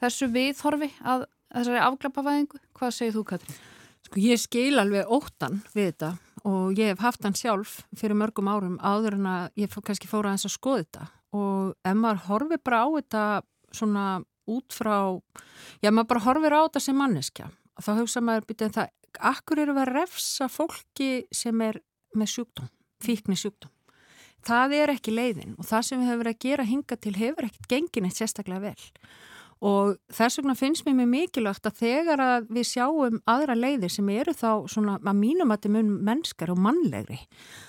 [0.00, 2.58] þessu viðhorfi að þessari afglapafæðingu.
[2.78, 3.58] Hvað segir þú Katrín?
[4.06, 6.10] Sko ég skil alveg óttan við þetta
[6.48, 10.32] og ég hef haft hann sjálf fyrir mörgum árum áður en að ég kannski fóra
[10.32, 11.08] aðeins að skoða þetta
[11.38, 13.24] og ef maður horfir bara á þetta
[13.74, 14.04] svona
[14.48, 15.18] út frá,
[15.84, 17.50] já maður bara horfir á þetta sem manneskja
[17.82, 18.92] þá hugsa maður byrja það,
[19.30, 21.80] akkur eru að refsa fólki sem er
[22.16, 22.70] með sjúkdóm,
[23.04, 23.72] fíkni sjúkdóm.
[24.48, 27.48] Það er ekki leiðin og það sem við hefur verið að gera hinga til hefur
[27.48, 28.88] ekkert gengin eitt sérstaklega vel
[29.64, 34.10] og þess vegna finnst mér mjög mikilvægt að þegar að við sjáum aðra leiðir sem
[34.14, 37.18] eru þá svona að mínum að þetta mun mennskar og mannlegri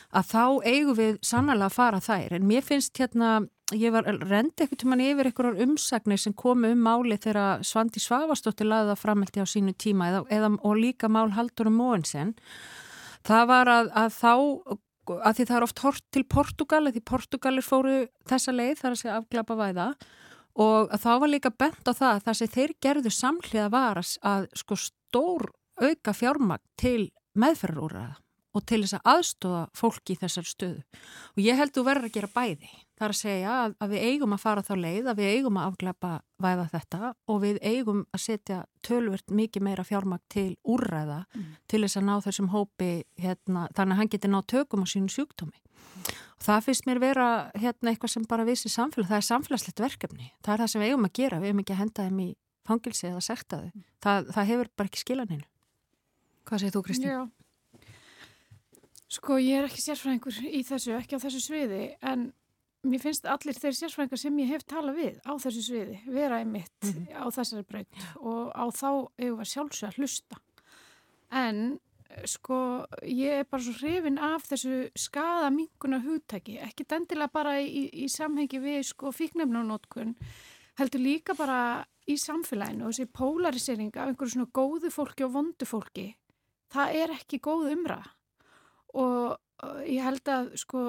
[0.09, 2.35] að þá eigum við sannlega að fara þær.
[2.37, 3.31] En mér finnst hérna,
[3.77, 8.01] ég var rendi ekkert um hann yfir einhverjar umsagnir sem komu um máli þegar Svandi
[8.01, 12.35] Svavastóttir laði það framhaldi á sínu tíma eða, eða, og líka mál Haldur um Móensen
[13.27, 14.33] það var að, að þá
[15.17, 17.99] að því það er oft hort til Portugal því Portugalir fóru
[18.29, 19.87] þessa leið þar að segja afglapa væða
[20.59, 24.47] og þá var líka bent á það að það sem þeir gerðu samhliða var að,
[24.59, 28.17] sko stór auka fjármagn til meðferðarúræða
[28.59, 30.83] og til þess að aðstóða fólki í þessar stöðu.
[31.35, 32.71] Og ég held þú verður að gera bæði.
[32.99, 35.57] Það er að segja að, að við eigum að fara þá leið að við eigum
[35.61, 36.09] að afglapa
[36.43, 41.45] væða þetta og við eigum að setja tölvert mikið meira fjármagn til úrræða Mm.
[41.71, 42.89] til þess að ná þessum hópi
[43.21, 45.55] hérna, þannig að hann geti ná tökum á sínu sjúkdómi.
[46.39, 50.31] Og það finnst mér vera hérna eitthvað sem bara vissi samfélag, það er samfélagslegt verkefni.
[50.43, 52.29] Það er það sem við eigum að gera, við eigum ekki að henda þeim í
[52.67, 53.83] fangilsi eða sekta þau.
[54.03, 55.47] Það, það hefur bara ekki skilaninu
[56.49, 57.31] Hvað segir þú Kristín?
[59.09, 62.27] Sko, ég er ekki sérfræðingur í þessu, ekki á þessu sviði, en
[62.85, 66.91] mér finnst allir þeir sérfræðingar sem ég hef talað við á þessu sviði vera einmitt
[67.17, 70.37] á þessari braut og á þá eigum við sjálfsög að hlusta.
[71.33, 71.63] En
[72.29, 72.59] sko,
[73.01, 78.05] ég er bara svo hrifin af þessu skada minkuna hugtæki, ekki dendilega bara í, í
[78.13, 80.13] samhengi við sko fíknefnunótkun,
[80.77, 85.65] heldur líka bara í samfélaginu og þessi polarisering af einhverju svona góðu fólki og vondu
[85.65, 86.07] fólki,
[86.69, 88.13] það er ekki góð umræða
[88.97, 89.39] og
[89.87, 90.83] ég held að sko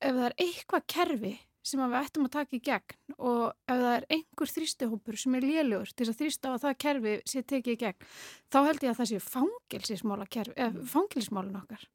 [0.00, 3.90] ef það er eitthvað kerfi sem við ættum að taka í gegn og ef það
[3.94, 7.42] er einhver þrýstuhópur sem er lélugur til þess að þrýsta á að það kerfi sé
[7.42, 8.08] tekið í gegn
[8.52, 11.88] þá held ég að það sé fangilsismála kerfi, eða fangilsmálun okkar.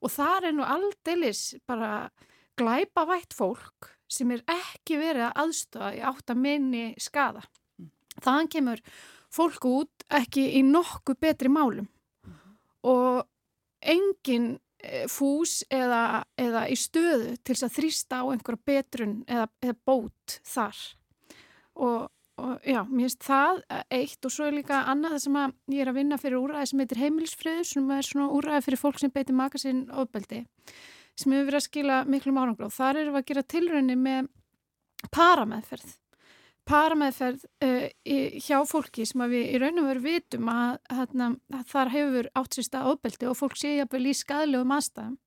[0.00, 1.92] Og það er nú aldeilis bara
[2.56, 7.44] glæpa vætt fólk sem er ekki verið að aðstofa í átt að minni skada
[8.24, 8.82] þaðan kemur
[9.30, 11.88] fólk út ekki í nokkuð betri málum.
[12.86, 13.26] Og
[13.80, 19.48] engin eh, fús eða, eða í stöðu til þess að þrýsta á einhverja betrun eða,
[19.64, 20.80] eða bót þar.
[21.80, 21.98] Og,
[22.40, 25.84] og já, mér finnst það eitt og svo er líka annað það sem að ég
[25.84, 29.14] er að vinna fyrir úræði sem heitir heimilisfriður sem er svona úræði fyrir fólk sem
[29.14, 30.44] beitir makasinn ofbeldi
[31.20, 34.30] sem hefur verið að skila miklu árangur og þar erum við að gera tilraunni með
[35.14, 35.96] parameðferð
[36.68, 37.86] parameðferð uh,
[38.40, 41.16] hjá fólki sem að við í raun og veru vitum að, að,
[41.56, 45.18] að þar hefur stað ofbeldi og fólk sé jafnvel í skadlegum aðstæðum.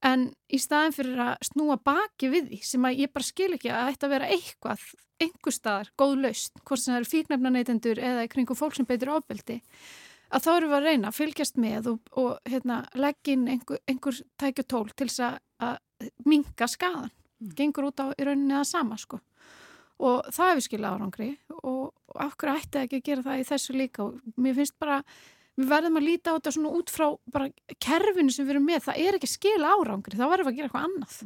[0.00, 3.68] En í staðin fyrir að snúa baki við því sem að ég bara skil ekki
[3.68, 4.84] að þetta vera eitthvað,
[5.20, 9.12] einhver staðar góð laust, hvort sem það eru fíknefnaneytendur eða í kringum fólk sem beitur
[9.18, 9.58] ofbeldi
[10.30, 13.80] að þá erum við að reyna að fylgjast með og, og hérna, leggja inn einhver,
[13.90, 17.12] einhver tækjutól til þess að, að minka skadan,
[17.58, 19.20] gengur út á í rauninni það sama sko
[20.00, 21.28] og það hefur skilja árangri
[21.60, 24.06] og, hverju ætti ekki að gera það í þessu líka?
[24.06, 25.00] Og mér finnst bara,
[25.60, 28.84] við verðum að líta á þetta svona út frá bara kerfinu sem við erum með,
[28.88, 31.18] það er ekki að skila árangri þá verðum við að gera eitthvað annað.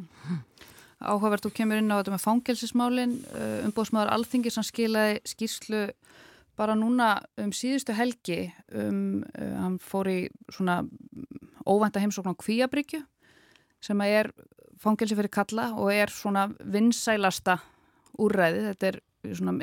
[1.04, 3.14] Áhugavert, þú kemur inn á þetta með fangelsismálin,
[3.66, 5.82] umbóðsmaður Alþingi sem skilaði skýrslu
[6.58, 10.18] bara núna um síðustu helgi um, uh, hann fór í
[10.54, 10.82] svona
[11.66, 13.02] óvænta heimsókn á Kvíabryggju
[13.84, 14.30] sem er
[14.80, 17.58] fangelsi fyrir kalla og er svona vinsælasta
[18.20, 19.00] úrræði, þetta er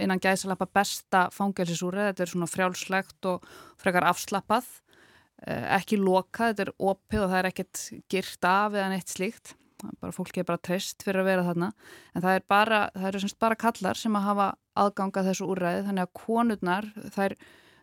[0.02, 3.48] innan gæðsalappa besta fangelsisúrræði, þetta er svona frjálslegt og
[3.82, 4.68] frekar afslappað,
[5.46, 9.56] eh, ekki loka, þetta er opið og það er ekkert girt af eða neitt slíkt.
[10.00, 11.72] Bara fólki er bara treyst fyrir að vera þarna.
[12.16, 15.86] En það er bara, það eru semst bara kallar sem að hafa aðganga þessu úrræði.
[15.88, 16.86] Þannig að konurnar,
[17.16, 17.36] þær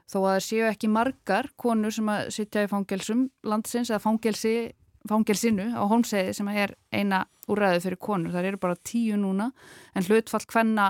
[0.08, 4.54] þó að það séu ekki margar konur sem að sitja í fangelsum landsins eða fangelsi,
[5.08, 9.50] fangelsinu á Holmseiði sem er eina úrræði fyrir konur, það eru bara tíu núna
[9.94, 10.88] en hlutfall hvenna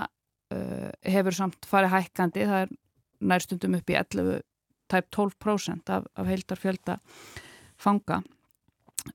[1.05, 2.71] hefur samt farið hækkandi, það er
[3.29, 4.41] nærstundum upp í 11,
[4.89, 6.95] tæp 12% af, af heildarfjölda
[7.79, 8.21] fanga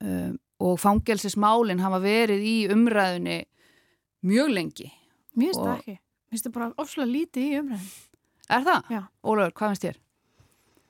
[0.00, 3.40] um, og fangelsismálinn hafa verið í umræðunni
[4.24, 4.86] mjög lengi.
[5.58, 5.98] Og- ekki.
[5.98, 7.90] Mér finnst það bara ofslega lítið í umræðin.
[8.54, 8.88] Er það?
[8.94, 9.00] Já.
[9.24, 9.98] Ólafur, hvað finnst þér?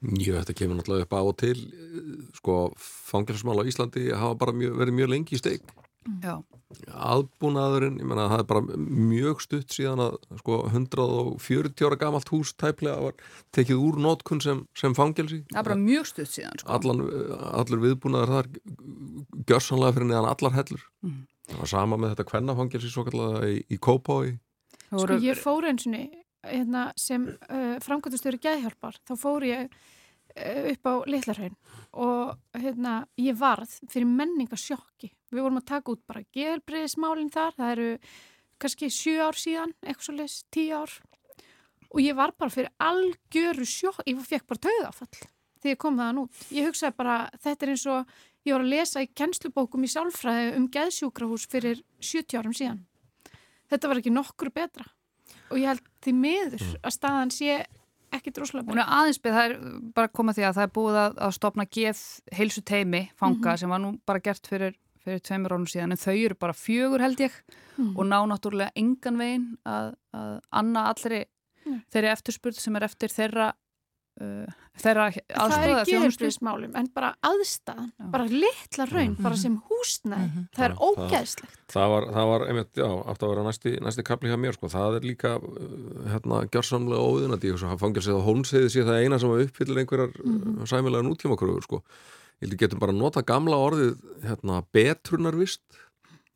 [0.05, 1.57] Jú, þetta kemur náttúrulega upp á og til
[2.37, 5.63] sko, fangelsmál á Íslandi hafa bara mjög, verið mjög lengi í steik
[6.21, 6.35] Já.
[6.93, 12.53] aðbúnaðurinn, ég menna það er bara mjög stutt síðan að sko 140 ára gamalt hús
[12.61, 13.15] tæplega var
[13.57, 16.75] tekið úr nótkun sem, sem fangelsi Það er bara mjög stutt síðan, sko.
[16.77, 17.01] Allan,
[17.63, 18.51] allur viðbúnaður þar
[19.49, 21.23] gjörsanlega fyrir neðan allar hellur Mhm.
[21.49, 24.39] það var sama með þetta kvennafangelsi svo kallega í, í Kópái
[24.95, 25.97] Sko ég fór eins og
[26.45, 29.71] hérna, sem uh, framkvæmtastöru gæðhjálpar, þá fór ég
[30.35, 31.57] upp á Littlarhaun
[31.95, 35.13] og hérna, ég varð fyrir menningasjokki.
[35.31, 37.91] Við vorum að taka út bara gelbriðismálinn þar, það eru
[38.63, 40.95] kannski sjö ár síðan, eitthvað svo leys, tíu ár
[41.95, 45.29] og ég var bara fyrir algjöru sjokk, ég fekk bara tauðafall
[45.63, 46.41] þegar kom þaðan út.
[46.53, 50.51] Ég hugsaði bara, þetta er eins og ég var að lesa í kennslubókum í sálfræði
[50.59, 52.83] um geðsjúkrahús fyrir 70 árum síðan.
[53.71, 54.91] Þetta var ekki nokkur betra
[55.51, 57.63] og ég held því miður að staðan sé
[58.17, 59.59] ekki droslega Hún er aðeins beð, það er
[59.95, 62.01] bara að koma því að það er búið að, að stopna geð
[62.39, 63.59] heilsu teimi fanga Mhm.
[63.59, 64.75] sem var nú bara gert fyrir,
[65.05, 67.33] fyrir tveimur ánum síðan en þau eru bara fjögur held ég
[67.77, 67.97] Mhm.
[67.99, 71.25] og ná náttúrulega engan veginn að, að anna allri
[71.67, 71.81] Nei.
[71.93, 73.53] þeirri eftirspurð sem er eftir þeirra
[74.21, 74.47] uh,
[74.79, 78.07] þeirra Það er aðstóða geðheilbriðismálum en bara aðstæðan, Já.
[78.15, 80.47] bara litla raun, bara sem húsnæði, Mhm.
[80.57, 81.59] það er Já, það- ógeðslegt.
[81.75, 84.67] það var, það var einmitt, já, átt að vera næsti, næsti kapli hjá mér, sko,
[84.69, 89.19] það er líka uh, hérna, gjörsamlega óðunandi og svo fangelsið á hónseiði sé það eina
[89.19, 90.67] sem uppfyllir einhverjar mm -hmm.
[90.67, 91.83] sæmilega nútímakröfur, sko
[92.43, 95.61] ég held að getum bara nota gamla orðið hérna, betrunarvist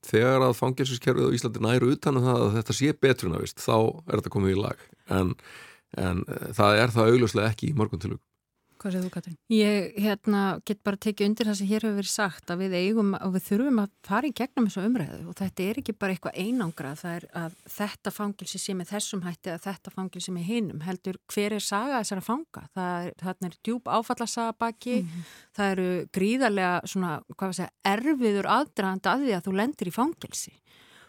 [0.06, 4.20] þegar að fangelsiskerfið á Íslandi næru utan um það að þetta sé betrunarvist þá er
[4.20, 4.78] þetta komið í lag
[5.10, 5.34] en,
[5.96, 8.22] en uh, það er það augljóslega ekki í mörgum tilug
[8.79, 9.37] Hvað segir þú Katrín?
[9.51, 13.09] Ég hérna, get bara tekið undir það sem hér hefur verið sagt að við eigum
[13.16, 15.18] og við þurfum að fara í gegnum þessu umræðu.
[15.27, 19.24] Og þetta er ekki bara eitthvað einangra það er að þetta fangilsi sé með þessum
[19.27, 20.85] hætti að þetta fangilsi með hinum.
[20.87, 22.64] Heldur hver er saga þessara fanga?
[22.79, 24.96] Það er, þarna er djúb áfallasaga baki.
[25.59, 29.96] Það eru gríðarlega svona, hvað við segja, erfiður aðdraðandi að því að þú lendir í
[29.98, 30.55] fangilsi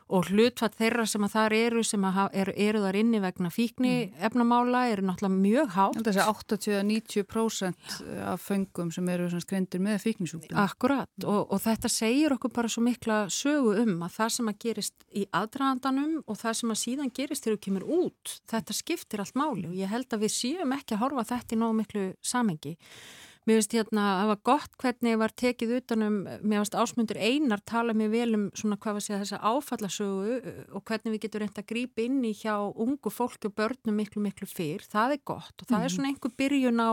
[0.09, 3.93] og hlutfatt þeirra sem að þar eru sem að eru, eru þar inni vegna fíkni
[4.25, 7.99] efnamála eru náttúrulega mjög hátt Þessi 80-90%
[8.31, 10.57] af föngum sem eru skrindir með fíknisjúkdum.
[10.57, 14.59] Akkurat og, og þetta segir okkur bara svo mikla sögu um að það sem að
[14.65, 19.23] gerist í aðdraðandanum og það sem að síðan gerist þegar þú kemur út, þetta skiptir
[19.23, 22.05] allt máli og ég held að við séum ekki að horfa þetta í nógu miklu
[22.25, 22.77] samengi.
[23.47, 27.61] Mér finnst hérna að það var gott hvernig var tekið utanum, mér finnst ásmundur einar
[27.65, 31.43] tala mér vel um svona hvað var segja þessa áfallasögu uh, og hvernig við getum
[31.45, 35.23] reynda að grípa inn í hjá ungu fólki og börnum miklu miklu fyrr, það er
[35.31, 36.89] gott og það er svona einhver byrjun á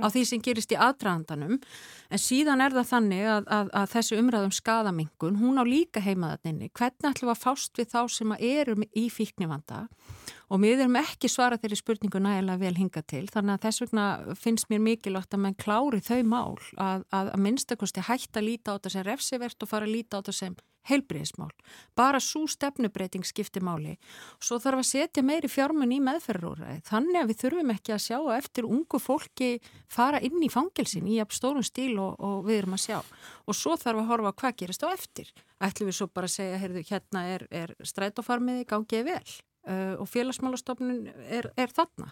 [0.00, 4.20] á því sem gerist í aðdraðandanum en síðan er það þannig að, að, að þessi
[4.24, 8.46] umræðum skadamingun, hún á líka heimaðaninni, hvernig ætlum við að fást við þá sem að
[8.50, 9.84] eru í fíknivanda?
[9.84, 14.06] og við erum ekki svara þeirri spurningu nægilega vel hinga til þannig að þess vegna
[14.34, 18.74] finnst mér mikilvægt að mann klári þau mál að, að, að minnstakosti hætta að líta
[18.74, 20.58] á þetta sem refsivert og fara að líta á þetta sem
[20.88, 21.50] heilbriðismál.
[21.96, 23.96] Bara svo stefnubreiting skiptir máli.
[24.42, 26.80] Svo þarf að setja meiri fjármun í meðferðarúræði.
[26.88, 29.50] Þannig að við þurfum ekki að sjá að eftir ungu fólki
[29.92, 32.98] fara inn í fangelsin í stórum stíl og, og við erum að sjá.
[33.46, 35.30] Og svo þarf að horfa hvað gerist á eftir.
[35.60, 39.22] Ætlum við svo bara að segja, heyrðu, hérna er, er strætófarmiði gangið vel
[39.68, 42.10] og félagsmálastofnun er, er þarna.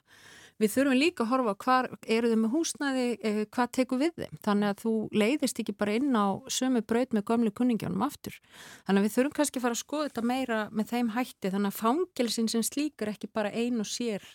[0.58, 4.38] Við þurfum líka að horfa hvað eru þau með húsnæði, eh, hvað tekur við þeim.
[4.42, 8.34] Þannig að þú leiðist ekki bara inn á sömu braut með gömlu kunningjónum aftur.
[8.88, 11.52] Þannig að við þurfum kannski að fara að skoða þetta meira með þeim hætti.
[11.54, 14.26] Þannig að fangelsin sem slíkar ekki bara ein og sér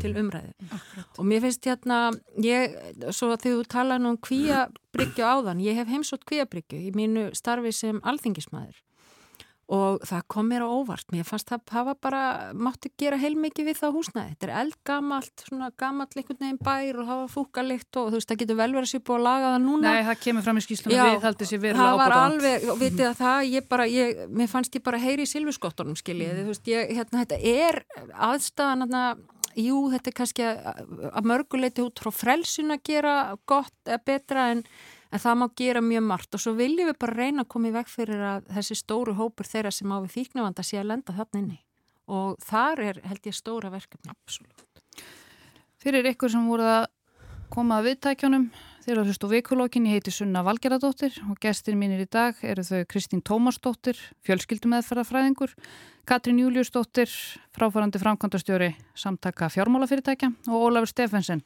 [0.00, 0.54] til umræði.
[1.20, 2.10] Og mér finnst hérna,
[2.40, 2.72] ég,
[3.12, 7.28] svo að þegar þú tala nú um kvíabryggju áðan, ég hef heimsótt kvíabryggju í mínu
[7.36, 8.80] starfi sem alþingismæður
[9.66, 11.06] og það kom mér á óvart.
[11.10, 12.22] Mér fannst það hafa bara,
[12.54, 17.10] mátti gera heilmikið við það húsnæði, þetta er eldgamalt svona gamalt einhvern veginn bær og
[17.10, 19.90] hafa fúkalikt og þú veist, það getur vel verið sér búið að laga það núna.
[19.90, 23.06] Nei, það kemur fram í skýslunum við haldið sér verulega það var alveg, og vitið
[23.10, 26.70] að það, ég bara ég, mér fannst ég bara heyri í silfuskottunum skiljið, þú veist,
[26.70, 27.82] ég, hérna, þetta er
[28.30, 29.04] aðstæðan, hérna,
[29.58, 33.16] jú, þetta er kannski að, að mörguleiti út frá frelsun að gera
[33.48, 34.62] gott betra en
[35.12, 37.74] en það má gera mjög margt og svo viljum við bara reyna að koma í
[37.76, 41.42] veg fyrir að þessi stóru hópur þeirra sem á við fíknavanda sé að lenda þarna
[41.42, 41.60] inni
[42.06, 44.12] og þar er held ég stóra verkefni.
[44.14, 44.62] Absolutt.
[45.82, 46.86] Fyrir ykkur sem voru að
[47.50, 48.50] koma að viðtækjunum,
[48.86, 52.38] Þeir eru að hlusta á vikulókin, ég heiti Sunna Valgeradóttir og gestir mínir í dag
[52.46, 55.56] eru þau Kristín Tómasdóttir, fjölskyldumeðferðarfræðingur,
[56.06, 57.10] Katrín Júliusdóttir,
[57.50, 61.42] fráfærandi framkvæmdastjóri samtaka fjármálafyrirtækja og Ólafur Stefensen,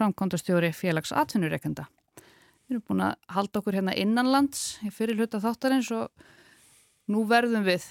[0.00, 1.90] framkvæmdastjóri félags atvinnureikenda.
[2.68, 6.08] Við erum búin að halda okkur hérna innanlands í fyrir hluta þáttarins og
[7.08, 7.86] nú verðum við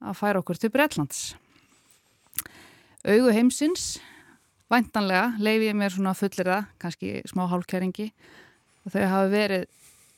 [0.00, 1.34] að færa okkur til Breitlands.
[3.04, 3.98] Augu heimsins
[4.70, 8.06] Væntanlega leiði ég mér svona fullir það, kannski smá hálfkæringi
[8.86, 9.64] og þau hafi verið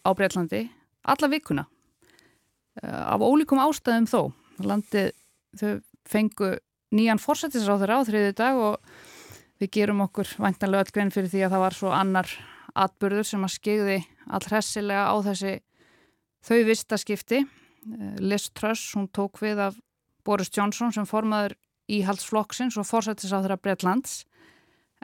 [0.04, 0.60] á Breitlandi
[1.08, 1.64] alla vikuna
[2.82, 4.20] eh, af ólíkum ástæðum þó.
[4.60, 5.08] Landið
[5.56, 5.72] þau
[6.04, 6.50] fengu
[6.92, 8.92] nýjan fórsættisráður á þriði dag og
[9.62, 12.36] við gerum okkur væntanlega öll grein fyrir því að það var svo annar
[12.78, 13.98] atbyrður sem að skegði
[14.32, 15.54] allhressilega á þessi
[16.46, 17.42] þau vistaskipti.
[17.42, 19.78] Eh, Liz Truss, hún tók við af
[20.24, 21.56] Boris Johnson sem formaður
[21.90, 24.22] íhaldsflokksins og fórsættisráður af Breitlands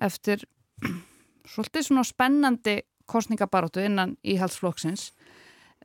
[0.01, 0.45] eftir
[1.53, 5.11] svolítið svona spennandi kostningabarótu innan íhaldsflokksins.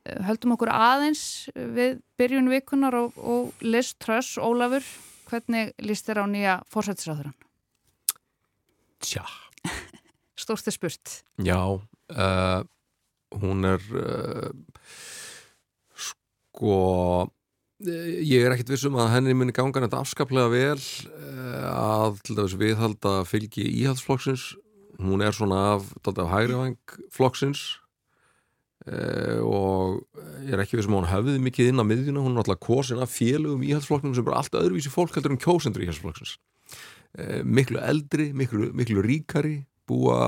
[0.04, 4.84] Eh, höldum okkur aðeins við byrjun vikunar og, og Liz Truss, Ólafur,
[5.30, 7.36] hvernig líst þér á nýja fórsættisráðurann?
[9.04, 9.24] Tja.
[10.34, 11.20] Stórstu spurt.
[11.38, 12.60] Já, uh,
[13.38, 14.50] hún er uh,
[15.94, 16.78] sko
[17.84, 20.82] ég er ekkit vissum að henni muni ganga þetta afskaplega vel
[21.68, 24.54] að til dæmis viðhalda fylgi íhaldsflokksins.
[25.02, 26.78] Hún er svona af, af hægrivang
[27.12, 27.80] flokksins
[28.86, 30.04] eh, og
[30.46, 33.02] ég er ekki við sem hún hafið mikið inn á miðjuna, hún er alltaf kosin
[33.02, 36.36] af félögum íhaldsflokknum sem er alltaf öðruvísi fólk heldur um kjósendur íhaldsflokksins.
[37.18, 40.18] Eh, miklu eldri, miklu, miklu ríkari búa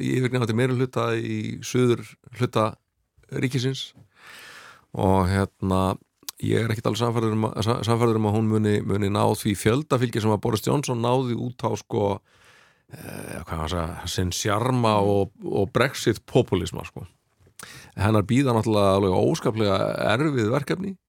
[0.00, 2.04] í yfirgnefandi meira hluta í söður
[2.38, 2.70] hluta
[3.32, 3.90] ríkisins.
[4.96, 5.96] Og hérna
[6.44, 10.32] ég er ekkit alveg samfærður um, um að hún muni, muni ná því fjöldafylgi sem
[10.34, 12.04] að Boris Johnson náði út á sko
[12.92, 17.06] eh, hvað var það, sinn sjarma og, og brexit populisma sko.
[17.96, 19.78] Hennar býða náttúrulega óskaplega
[20.12, 20.92] erfið verkefni.
[20.92, 21.05] eh,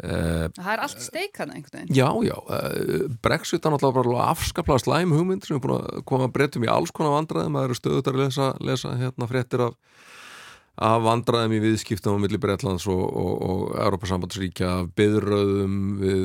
[0.00, 5.12] Það er allt steikana einhvern veginn Já, já, eh, brexit er náttúrulega bara afskaplega slæm
[5.12, 8.22] hugmynd sem er búin að koma breytum í alls konar vandraðum, það eru stöðut að
[8.22, 9.76] lesa, lesa hérna fréttir af
[10.80, 16.22] af vandraðum í viðskiptum á milli Breitlands og, og, og Europasambandsríkja byðröðum við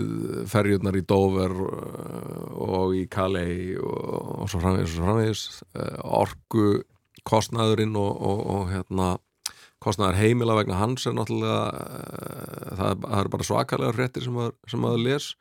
[0.47, 5.49] ferjurnar í Dover uh, og í Calais og, og svo framvegis.
[5.75, 6.67] Uh, orgu
[7.27, 9.17] kostnæðurinn og hérna
[9.83, 11.57] kostnæður heimila vegna hans er náttúrulega
[12.77, 15.31] það, það er bara svakalega hrettir sem maður les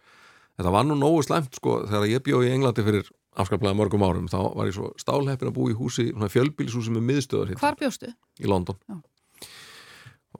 [0.57, 4.31] þetta var nú nógu slemt sko þegar ég bjóð í Englandi fyrir afskaplega mörgum árum,
[4.33, 7.63] þá var ég svo stálheppin að bú í húsi, fjölbílishúsi með miðstöður hérna.
[7.63, 8.13] Hvar bjóstu?
[8.41, 8.97] Í London Já.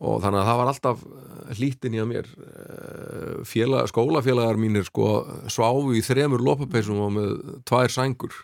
[0.01, 4.89] og þannig að það var alltaf eh, hlítin í að mér eh, Félag, skólafélagar mínir
[4.89, 5.11] sko
[5.53, 7.35] sváfu í þremur lópapeisum og með
[7.69, 8.41] tvær sængur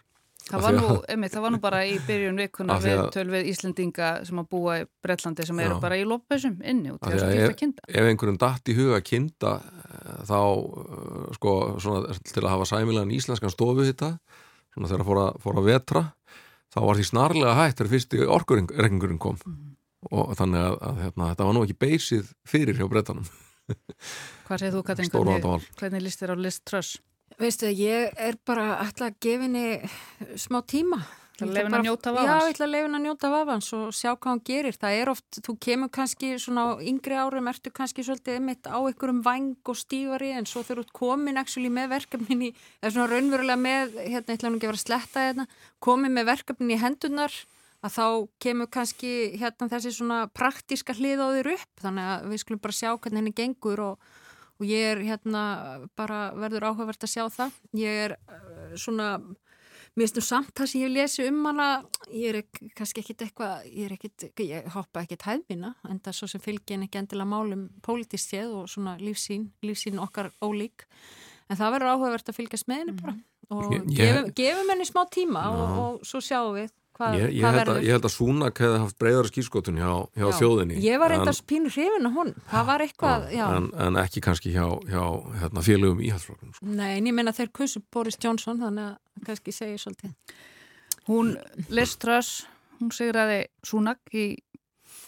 [0.52, 4.40] Það var, nú, emi, það var nú bara í byrjun vikuna við tölvið Íslendinga sem
[4.42, 7.86] að búa í Breitlandi sem eru bara í lópapeisum inni og til að skipta kinda.
[7.88, 10.40] Ef einhverjum dætt í huga kinda eh, þá
[11.38, 14.12] sko svona, til að hafa sæmilegan íslenskan stofu þetta
[14.74, 16.04] svona þegar fór að, fór að vetra
[16.72, 19.40] þá var því snarlega hægt þegar fyrsti orkurreikingurinn kom.
[19.46, 19.72] Mm.
[20.12, 23.32] og þannig að, að hérna, þetta var nú ekki beysið fyrir hjá brettanum
[24.48, 26.96] Hvað segir þú Katrin, hvernig, hvernig líst þér á list tröss?
[27.42, 31.00] Veistu, ég er bara alltaf að gefa henni smá tíma
[31.42, 32.28] að leifin að njóta vafans?
[32.28, 34.78] Já, ég ætla að leifin að njóta vafans og sjá hvað hann gerir.
[34.78, 38.78] Það er oft, þú kemur kannski svona á yngri árum, ertu kannski svolítið einmitt á
[38.78, 43.10] einhverjum vang og stífari en svo þegar þú komin actually með verkefnin í, eða svona
[43.10, 45.50] raunverulega með, hérna, ég ætla nú ekki að vera sletta hérna,
[45.82, 47.38] komin með verkefnin í hendunar
[47.82, 48.06] að þá
[48.46, 52.78] kemur kannski hérna þessi svona praktíska hlið á þér upp, þannig að við skulum bara
[52.78, 54.12] sjá hvernig henni gengur og
[54.62, 55.44] og ég er hérna
[55.98, 57.56] bara verður áhugavert að sjá það.
[57.82, 59.16] Ég er uh, svona
[59.92, 61.64] Mér finnst þú samt það sem ég lesi um hana,
[62.16, 66.16] ég er kannski ekkit eitthvað, ég er ekkit, ég hoppa ekkit hæðvina, en það er
[66.16, 70.86] svo sem fylgin ekki endilega málum pólitísk séð og svona lífsín, lífsín okkar ólík,
[71.44, 73.14] en það verður áhugavert að fylgjast með henni bara.
[73.52, 77.46] Og ég, gefum, gefum henni smá tíma og, og svo sjáum við Hva, ég, ég,
[77.46, 80.76] held að, ég held að Súnak hefði haft breyðara skýrskotun hjá, hjá þjóðinni.
[80.84, 84.52] Ég var reyndar spínur hrifin af hún það var eitthvað já, en, en ekki kannski
[84.52, 85.04] hjá, hjá
[85.40, 86.68] hérna, félögum íhaldsflokkum sko.
[86.68, 90.36] Nei, en ég menna þeir kussu Boris Johnson þannig að kannski segja svolítið.
[91.08, 91.32] Hún
[91.72, 92.44] Liströss
[92.82, 94.34] hún segraði Súnak í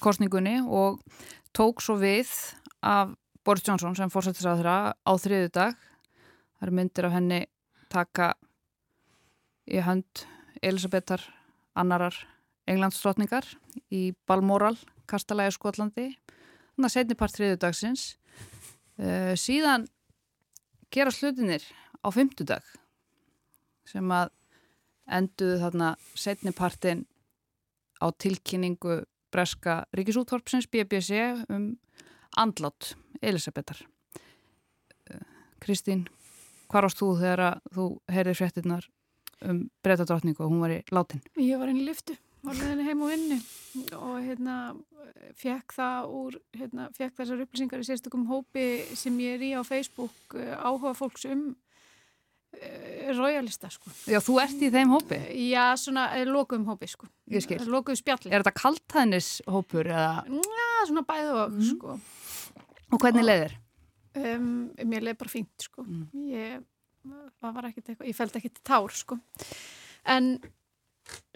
[0.03, 1.01] kostningunni og
[1.55, 2.31] tók svo við
[2.85, 3.15] af
[3.45, 7.41] Boris Johnson sem fórsættis á þeirra á þriðu dag það eru myndir af henni
[7.93, 8.33] taka
[9.67, 10.25] í hönd
[10.63, 11.25] Elisabethar
[11.75, 12.17] annarar
[12.71, 13.47] englandsdrottningar
[13.93, 14.77] í Balmoral,
[15.11, 16.07] Kastalægi Skotlandi
[16.75, 18.07] þannig að setni part þriðu dagsins
[18.99, 19.89] uh, síðan
[20.95, 21.67] gera slutinir
[22.01, 22.65] á fymtudag
[23.89, 24.33] sem að
[25.19, 27.05] enduðu þarna setni partin
[28.01, 29.03] á tilkynningu
[29.35, 31.21] breska ríkisútvarpsins BBC
[31.51, 31.75] um
[32.37, 33.79] andlátt Elisabetar.
[35.11, 35.21] Eh,
[35.63, 36.07] Kristín,
[36.69, 38.89] hvað rást þú þegar þú heyrði fréttinnar
[39.49, 41.23] um breytadrottningu og hún var í látin?
[41.41, 43.41] Ég var inn í liftu, var með henni heim og vinni
[43.99, 44.59] og hérna
[45.39, 48.67] fekk það úr, hérna, fekk þessar upplýsingar í sérstökum hópi
[48.99, 53.93] sem ég er í á Facebook eh, áhuga fólks um uh, royalista sko.
[54.11, 55.19] Já, þú ert í þeim hópi?
[55.49, 57.09] Já, svona uh, lokuðum hópi sko.
[57.33, 57.61] Ég skil.
[57.71, 58.33] Lokuðum spjalli.
[58.33, 60.25] Er þetta kaltæðnis hópur eða?
[60.29, 61.67] Já, svona bæðu og mm.
[61.73, 61.99] sko.
[62.95, 63.59] Og hvernig leiðir?
[64.15, 64.51] Um,
[64.87, 65.83] mér leiði bara fínt sko.
[65.83, 66.07] Mm.
[66.31, 66.63] Ég,
[67.05, 69.19] það var ekkert eitthvað, ég fældi ekkert tár sko.
[70.15, 70.35] En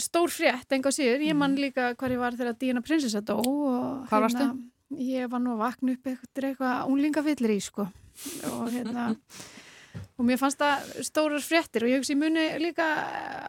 [0.00, 1.62] stór frétt, enga síður, ég man mm.
[1.66, 4.44] líka hvað ég var þegar Díana prinsessa dó og hvað varstu?
[4.44, 7.88] Hérna, ég var nú að vakna upp eitthvað, eitthvað unlingafillir í sko
[8.48, 9.08] og hérna
[10.18, 12.86] og mér fannst það stórar fréttir og ég hugsi muni líka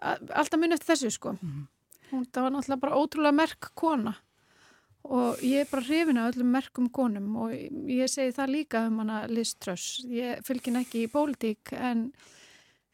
[0.04, 1.62] alltaf muni eftir þessu sko mm.
[2.12, 4.16] hún, það var náttúrulega bara ótrúlega merk kona
[5.08, 9.00] og ég er bara hrifin af öllum merkum konum og ég segi það líka um
[9.04, 12.10] hana Liz Truss ég fylgin ekki í pólitík en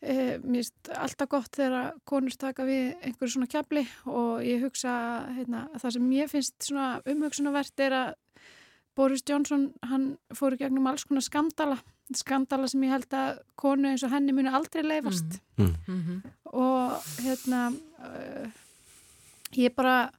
[0.01, 4.93] e, mér finnst alltaf gott þegar konur taka við einhverju svona kjapli og ég hugsa
[5.33, 8.13] heitna, það sem ég finnst svona umhugsunavert er að
[8.95, 11.79] Boris Johnson hann fór í gegnum alls konar skandala
[12.15, 15.73] skandala sem ég held að konu eins og henni muni aldrei leifast mm.
[15.87, 16.19] Mm -hmm.
[16.53, 18.47] og hérna uh,
[19.57, 20.11] ég bara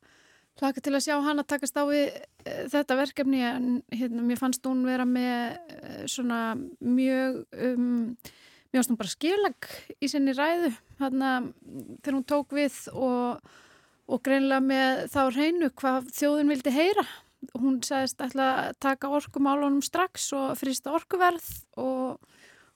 [0.60, 4.40] hlaka til að sjá hann að takast á við uh, þetta verkefni en hérna, mér
[4.40, 6.40] fannst hún vera með uh, svona
[6.80, 8.16] mjög um,
[8.72, 11.36] mjög ástun bara skilag í sinni ræðu hérna
[12.00, 13.44] þegar hún tók við og,
[14.08, 17.06] og greinlega með þá reynu hvað þjóðin vildi heyra
[17.54, 21.46] hún sagðist að taka orkumálunum strax og frista orkuverð
[21.78, 22.16] og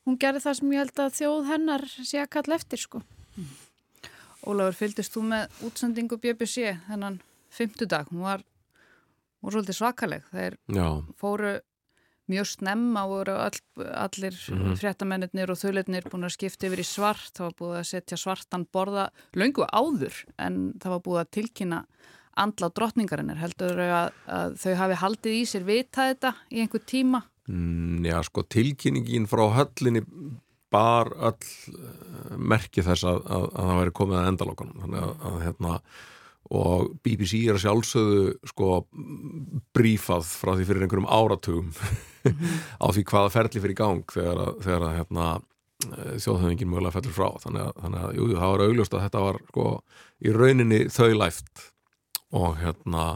[0.06, 3.02] hún gerði það sem ég held að þjóð hennar sé að kalla eftir sko.
[3.36, 3.50] Mm.
[4.48, 7.18] Ólafur, fylgist þú með útsendingu BBC þennan
[7.54, 8.10] fymtudag?
[8.12, 8.44] Hún var,
[9.40, 10.30] var svolítið svakaleg.
[10.30, 10.86] Þeir Já.
[11.20, 11.58] fóru
[12.30, 13.58] mjög snemma og voru all,
[14.06, 14.76] allir mm -hmm.
[14.78, 17.32] fréttamennir og þauðleitnir búin að skipta yfir í svart.
[17.34, 21.86] Það var búið að setja svartan borða löngu áður en það var búið að tilkynna
[22.36, 26.62] andla á drottningarinnar heldur þau að, að þau hafi haldið í sér vita þetta í
[26.62, 27.22] einhver tíma?
[27.50, 30.04] Mm, já, sko, tilkynningin frá höllinni
[30.70, 31.34] bar öll
[31.74, 35.80] uh, merki þess að, að, að það væri komið að endalokanum þannig að hérna
[36.50, 38.70] og BBC er að sjálfsögðu sko
[39.76, 41.70] brífað frá því fyrir einhverjum áratugum.
[42.82, 45.26] Á því hvaða ferli fyrir gang þegar að, þegar að hérna,
[45.86, 47.28] eh, þjóðhauðingin mögulega fellur frá.
[47.44, 49.66] Þannig að, þannig að jú, það var augljóst að þetta var sko
[50.20, 51.66] í rauninni þau læft
[52.40, 53.06] og hérna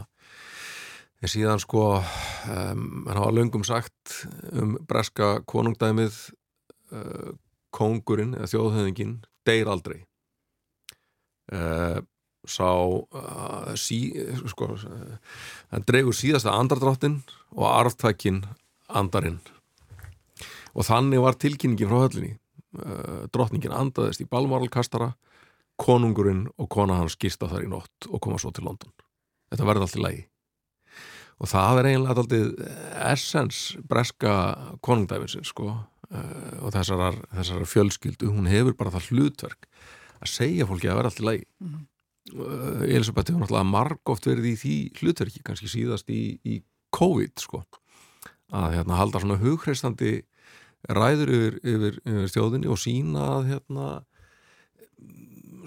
[1.25, 6.17] en síðan sko um, hann hafa löngum sagt um breska konungdæmið
[6.93, 7.31] uh,
[7.75, 9.15] kongurinn eða þjóðhauðingin
[9.47, 10.03] deyr aldrei.
[11.51, 12.03] Uh,
[12.51, 14.13] sá uh, sí,
[14.49, 17.21] sko hann dregur síðasta andardráttin
[17.55, 18.43] og arftækin
[18.89, 19.39] andarinn.
[20.75, 22.35] Og þannig var tilkynningin frá höllinni.
[22.75, 25.13] Uh, drottningin andaðist í balmáralkastara
[25.79, 28.91] konungurinn og kona hans gista þar í nótt og koma svo til London.
[29.51, 30.23] Þetta verði allt í lagi.
[31.39, 32.69] Og það er eiginlega alltaf
[33.11, 34.35] essens breska
[34.83, 39.67] konungdæfinsins sko uh, og þessar, þessar fjölskyldu, hún hefur bara það hlutverk
[40.21, 41.45] að segja fólki að verði allt í lagi.
[41.59, 41.83] Mm -hmm.
[42.33, 46.61] Uh, Elisabeth hefur náttúrulega margóft verið í því hlutverki kannski síðast í, í
[46.95, 47.63] COVID sko.
[48.55, 50.19] Að hérna halda svona hugreistandi
[50.85, 53.87] ræður yfir, yfir, yfir stjóðinni og sína að hérna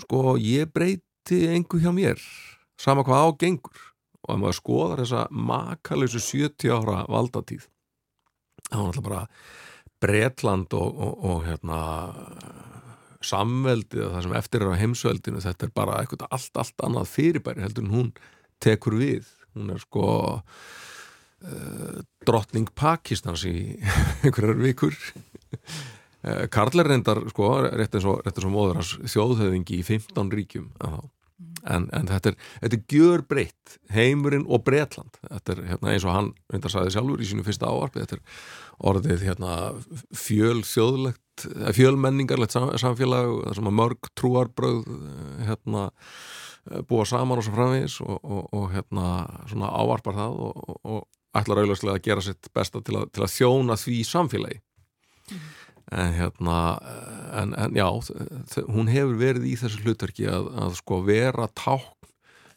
[0.04, 2.22] sko ég breyti engu hjá mér
[2.78, 3.80] sama hvað ágengur
[4.22, 7.66] og ef maður skoðar þessa makalösu 70 ára valdatíð
[8.68, 9.22] þá er náttúrulega bara
[9.98, 11.78] Bretland og, og, og hérna
[13.24, 17.64] samveldið það sem eftir er á heimsveldinu þetta er bara eitthvað allt, allt annað fyrirbæri
[17.64, 18.10] heldur en hún
[18.62, 19.28] tekur við.
[19.56, 20.06] Hún er sko
[20.38, 23.56] uh, drottning Pakistans í
[24.24, 24.96] einhverjar vikur.
[26.22, 30.72] Uh, Karl er reyndar sko rétt eins og, og móður hans þjóðhauðingi í 15 ríkjum
[31.66, 36.06] en, en þetta er, þetta er gjör breytt heimurinn og Breitland þetta er hérna, eins
[36.06, 38.44] og hann reyndar sæði sjálfur í sínu fyrsta áarpi, þetta er
[38.90, 39.54] orðið hérna,
[40.16, 45.84] fjöl þjóðlegt eh, fjölmenningarlegt samfélag það sem að mörg trúarbröð eh, hérna,
[46.70, 49.12] eh, búa saman og svo framvegis og, og, og hérna
[49.50, 53.34] svona áarpar það og, og ætlar auðvarslega að gera sitt besta til að, til að
[53.36, 54.60] þjóna því samfélagi.
[55.28, 55.46] Mm
[55.90, 56.78] en hérna
[57.32, 57.86] en, en já,
[58.68, 61.94] hún hefur verið í þessu hlutverki að, að sko vera ták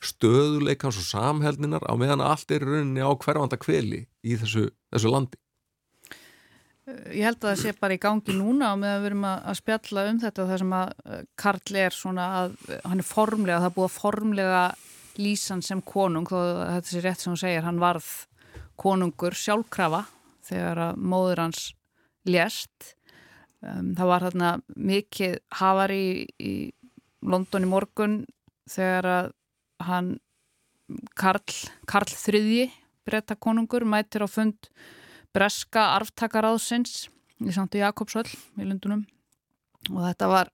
[0.01, 5.39] stöðuleikans og samhælninar á meðan allt er rauninni á hverfanda kveli í þessu, þessu landi
[7.11, 9.57] Ég held að það sé bara í gangi núna og með að við erum að
[9.59, 10.93] spjalla um þetta það sem að
[11.43, 14.63] Karl er svona að hann er formlega, það er búið að formlega
[15.21, 18.09] lýsan sem konung þó þetta sé rétt sem hún segir, hann varð
[18.81, 20.05] konungur sjálfkrafa
[20.47, 21.63] þegar að móður hans
[22.27, 22.95] lést.
[23.61, 26.53] Um, það var þarna mikið hafari í, í
[27.21, 28.15] London í morgun
[28.69, 29.31] þegar að
[29.85, 30.15] hann
[31.15, 31.43] Karl,
[31.87, 32.65] Karl III
[33.07, 34.69] breyta konungur mætir á fund
[35.36, 37.07] breska arftakaráðsins
[37.41, 38.29] í Sandu Jakobsvöll
[38.59, 39.05] í Lundunum
[39.89, 40.51] og þetta var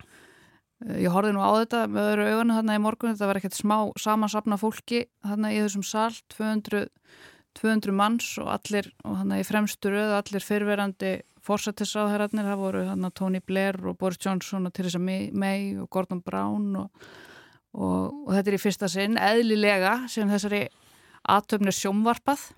[0.85, 3.57] eh, ég horfið nú á þetta með öðru augunum þarna í morgun, þetta var ekkert
[3.57, 6.85] smá samansapna fólki þarna í þessum sal 200,
[7.59, 11.13] 200 manns og allir, og þarna í fremstu röðu allir fyrverandi
[11.47, 16.73] fórsættisáðherrarnir, það voru þarna Tony Blair og Boris Johnson og Theresa May og Gordon Brown
[16.83, 17.07] og,
[17.73, 20.65] og, og þetta er í fyrsta sinn eðlilega sem þessari
[21.27, 22.49] aðtöfni sjómvarpað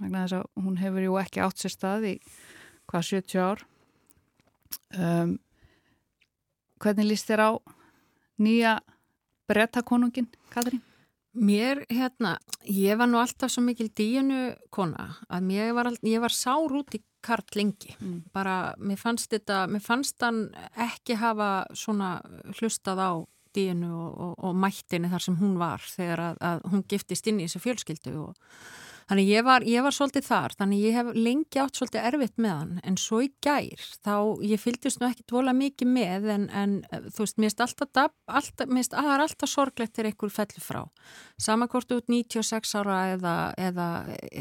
[0.00, 2.14] vegna þess að hún hefur jú ekki átt sér stað í
[2.90, 3.64] hvað 70 ár
[4.96, 5.36] um,
[6.82, 7.50] hvernig líst þér á
[8.42, 8.76] nýja
[9.48, 10.82] brettakonungin, Katrín?
[11.36, 16.32] Mér, hérna, ég var nú alltaf svo mikil díunu kona að mér var, ég var
[16.32, 18.30] sár út í Karl lengi, mm.
[18.32, 20.46] bara mér fannst þetta, mér fannst hann
[20.86, 22.20] ekki hafa svona
[22.56, 23.10] hlustað á
[23.56, 27.40] díunu og, og, og mættinni þar sem hún var þegar að, að hún giftist inn
[27.40, 28.56] í þessu fjölskyldu og
[29.06, 32.54] Þannig ég var, ég var svolítið þar, þannig ég hef lengi átt svolítið erfitt með
[32.56, 36.74] hann en svo í gær þá ég fylgist nú ekki dvola mikið með en, en
[36.90, 38.16] þú veist, mér finnst alltaf,
[39.46, 40.82] að sorglegt til einhver fellu frá.
[41.38, 43.36] Samakort út 96 ára eða,
[43.68, 43.88] eða,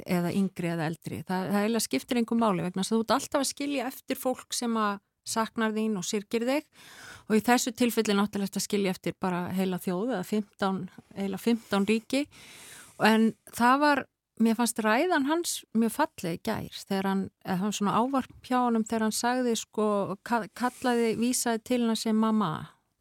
[0.01, 1.21] eða yngri eða eldri.
[1.27, 4.81] Það, það eiginlega skiptir einhver máli vegna þú ert alltaf að skilja eftir fólk sem
[4.81, 6.65] að saknar þín og sirkir þig
[7.29, 10.81] og í þessu tilfelli náttúrulega að skilja eftir bara heila þjóðu eða 15,
[11.17, 12.25] heila 15 ríki
[13.03, 14.03] en það var
[14.41, 19.07] mér fannst ræðan hans mjög fallið gær þegar hann, hann svona ávarp hjá hann þegar
[19.07, 19.87] hann sagði sko,
[20.25, 22.51] kallaði, vísaði til hann sem mamma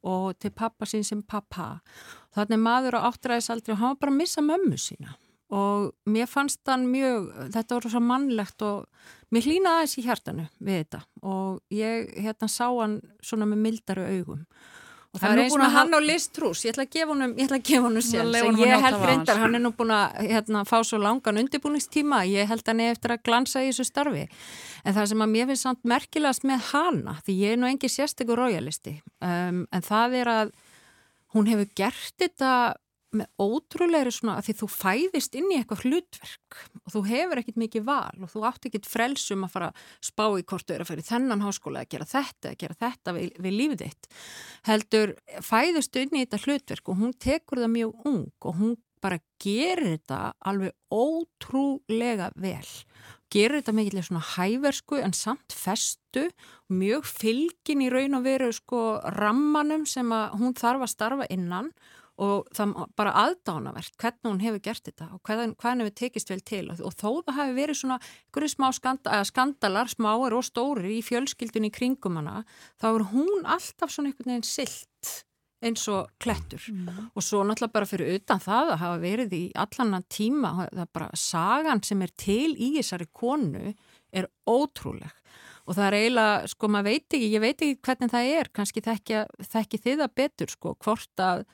[0.05, 1.79] og til pappa sín sem pappa.
[2.37, 5.17] Þannig maður á áttræðisaldri og hann var bara að missa mömmu sína.
[5.55, 8.87] Og mér fannst hann mjög, þetta voru svo mannlegt og
[9.33, 11.03] mér hlýnaði í hjartanu við þetta.
[11.23, 14.45] Og ég hérna sá hann svona með mildari augum
[15.15, 17.61] Og það er eins með hann á listrús, ég ætla að gefa honum, ég að
[17.69, 21.39] gefa honum sér, ég held reyndar, hann er nú búin að hérna, fá svo langan
[21.45, 24.25] undirbúningstíma, ég held hann eftir að glansa í þessu starfi.
[24.83, 27.93] En það sem að mér finnst samt merkilegast með hana, því ég er nú engi
[27.95, 30.55] sérstekur royalisti, um, en það er að
[31.35, 32.51] hún hefur gert þetta
[33.21, 37.61] með ótrúlega svona að því þú fæðist inn í eitthvað hlutverk og þú hefur ekkit
[37.63, 40.85] mikið val og þú átt ekkit frelsum að fara að spá í hvort þú er
[40.85, 44.11] að fyrir þennan háskóla að gera þetta, að gera þetta við, við lífið þitt.
[44.71, 49.21] Heldur fæðist inn í þetta hlutverk og hún tekur það mjög ung og hún bara
[49.43, 52.69] gerir þetta alveg ótrúlega vel.
[53.33, 56.29] Gerir þetta mikilvægt svona hæversku en samt festu,
[56.73, 58.85] mjög fylgin í raun og veru sko
[59.19, 64.63] rammanum sem að hún þarf að starfa innan og það bara aðdánavert hvernig hún hefur
[64.63, 66.65] gert þetta og hvernig, hvernig við tekist vel til.
[66.71, 71.03] Og, og þó það hefur verið svona einhverju smá skanda, skandalar, smáir og stórir í
[71.05, 72.43] fjölskyldunni í kringum hana
[72.83, 75.25] þá er hún alltaf svona einhvern veginn silt
[75.65, 76.63] eins og klettur.
[76.69, 77.11] Mm.
[77.15, 80.95] og svo náttúrulega bara fyrir utan það að hafa verið í allan tíma, það er
[80.99, 83.75] bara sagan sem er til í þessari konu
[84.15, 85.13] er ótrúleg.
[85.65, 88.83] Og það er eiginlega, sko maður veit ekki, ég veit ekki hvernig það er, kannski
[88.85, 91.47] þekki þið að betur sko, hvort að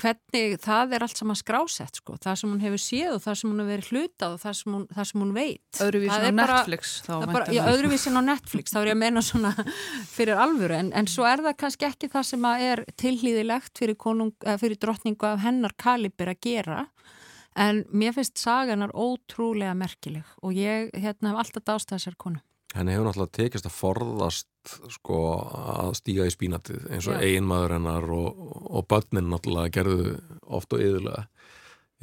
[0.00, 3.50] hvernig það er allt saman skrásett sko, það sem hún hefur séð og það sem
[3.50, 5.80] hún hefur verið hlutað og það sem hún, það sem hún veit.
[5.86, 9.52] Öðruvísin á Netflix bara, Já, öðruvísin á Netflix, þá er ég að menna svona
[10.16, 13.96] fyrir alvöru, en, en svo er það kannski ekki það sem er tilhlýðilegt fyrir,
[14.60, 16.82] fyrir drottningu af hennar kalibir að gera.
[17.56, 22.42] En mér finnst saganar ótrúlega merkileg og ég hérna, hef alltaf dást þessar konu.
[22.76, 24.50] Henni hefur náttúrulega tekist að forðast
[24.94, 30.76] sko að stíga í spínatið eins og einmaður hennar og, og börnin náttúrulega gerðu oft
[30.76, 31.26] og yðurlega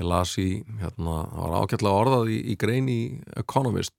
[0.02, 0.48] ég las í,
[0.82, 3.02] hérna, það var ákveðlega orðað í, í grein í
[3.38, 3.94] Economist.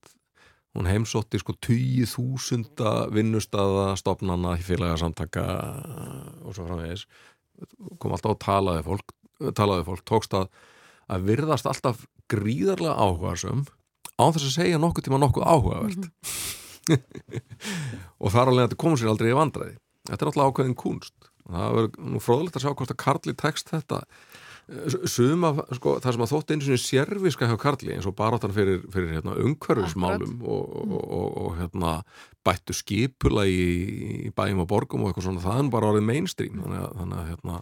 [0.75, 5.45] Hún heimsótti sko 20.000 vinnustada stopnana félagarsamtaka
[6.43, 7.05] og svo framvegis.
[8.03, 9.15] Kom alltaf að talaði fólk
[9.55, 10.49] talaði fólk, tókst að
[11.11, 13.65] að virðast alltaf gríðarlega áhugaðsum
[14.17, 15.97] á þess að segja nokkuð tíma nokkuð áhugavert.
[15.99, 16.64] Mm -hmm.
[18.21, 19.77] og þar alveg að þetta komur sér aldrei í vandraði
[20.09, 23.71] þetta er alltaf ákveðin kunst það verður nú fróðilegt að sjá hvort að Karli tekst
[23.73, 24.01] þetta.
[25.05, 28.79] Suma, sko, það sem að þótt eins og sérviska hjá Karli eins og barátan fyrir,
[28.93, 31.91] fyrir hérna, umhverfismálum og, og, og, og hérna,
[32.45, 33.67] bættu skipula í,
[34.25, 36.63] í bæjum og borgum og eitthvað svona, það er bara orðið mainstream.
[36.63, 37.59] Þannig að, þannig að hérna,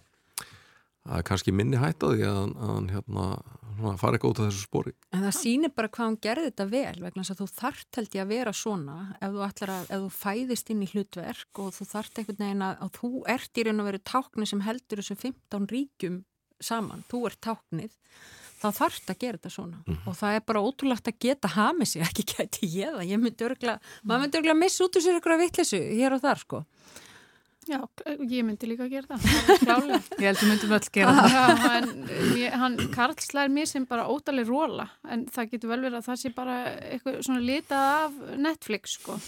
[1.04, 3.24] það er kannski minni hætt á því að hann hérna,
[4.00, 4.94] fara ekki út af þessu spóri.
[5.12, 8.16] En það sýnir bara hvað hann gerði þetta vel vegna þess að þú þart held
[8.16, 11.88] ég að vera svona ef þú, að, ef þú fæðist inn í hlutverk og þú
[11.90, 15.18] þart einhvern veginn að, að þú ert í raun og veru tákni sem heldur þessu
[15.20, 16.22] 15 ríkjum
[16.64, 17.92] saman, þú ert táknið.
[18.54, 19.78] Þá þarf þetta að gera þetta svona.
[19.82, 20.08] Mm -hmm.
[20.08, 22.02] og það er bara ótrúlegt að geta hamið sig.
[22.06, 25.18] Ekki gæti ég það, ég myndi örgla maður myndi örgla að missa út úr sér
[25.18, 26.64] ykkur að vittlesu hér og þar sko
[27.64, 27.78] Já,
[28.28, 29.90] ég myndi líka að gera það, það
[30.20, 31.34] Ég held að myndum öll gera það.
[31.34, 31.44] Já,
[31.78, 35.98] en ég, hann Karl slæðir mér sem bara ótalega róla en það getur vel verið
[36.00, 36.56] að það sé bara
[36.90, 39.18] eitthvað svona litað af Netflix sko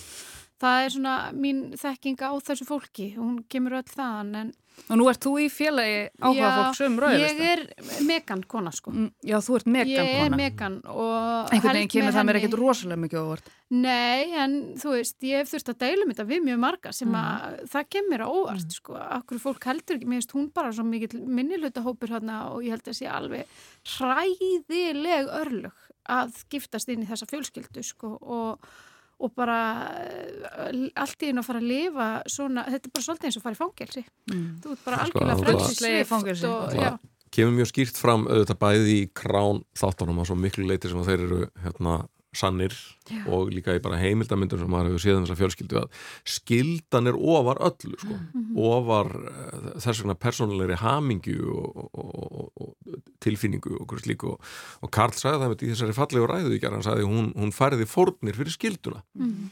[0.63, 4.55] það er svona mín þekking á þessu fólki hún kemur öll þaðan en
[4.87, 7.39] Og nú ert þú í félagi áhuga fólk sem rauðist?
[7.41, 7.63] Ég er
[8.07, 8.93] megan kona sko.
[8.93, 10.11] Mm, já, þú ert megan kona.
[10.13, 11.49] Ég er megan og...
[11.55, 13.49] Einhvern veginn kemur það mér ekkert rosalega mikið óvart.
[13.73, 17.17] Nei, en þú veist, ég hef þurft að deilum þetta við mjög marga sem mm.
[17.23, 18.77] að það kemur óvart mm.
[18.77, 18.99] sko.
[19.17, 22.77] Akkur fólk heldur ekki, mér finnst hún bara svo mikið minnilöta hópur hérna og ég
[22.77, 23.57] held að sé alveg
[23.97, 28.69] hræðileg örlug að giftast inn í þessa fjölskyldu sko og
[29.17, 29.59] og bara
[30.05, 33.45] eh, allt í einu að fara að lifa svona, þetta er bara svolítið eins og
[33.47, 34.03] fara í fangelsi.
[34.33, 34.49] Mm.
[34.63, 36.51] þú ert bara sko, algjörlega frelsislega í fangelsi.
[36.51, 36.99] og,
[37.37, 41.25] kemur mjög skýrt fram auðvitað bæði í krán þáttunum að svo miklu leiti sem þeir
[41.27, 41.97] eru hérna
[42.37, 42.75] sannir
[43.07, 43.23] Já.
[43.31, 46.01] og líka í bara heimildamindur sem maður hefur séð um þessa fjölskyldu að
[46.37, 48.15] skildan er ofar öllu sko.
[48.15, 48.57] mm -hmm.
[48.71, 54.91] ofar uh, þess vegna persónulegri hamingju og, og, og, og tilfinningu og hverju slíku og
[54.91, 57.87] Karl sagði það með því þessari fallegu ræðu í gerðan, hann sagði hún, hún færði
[57.87, 59.49] fórnir fyrir skilduna mm -hmm.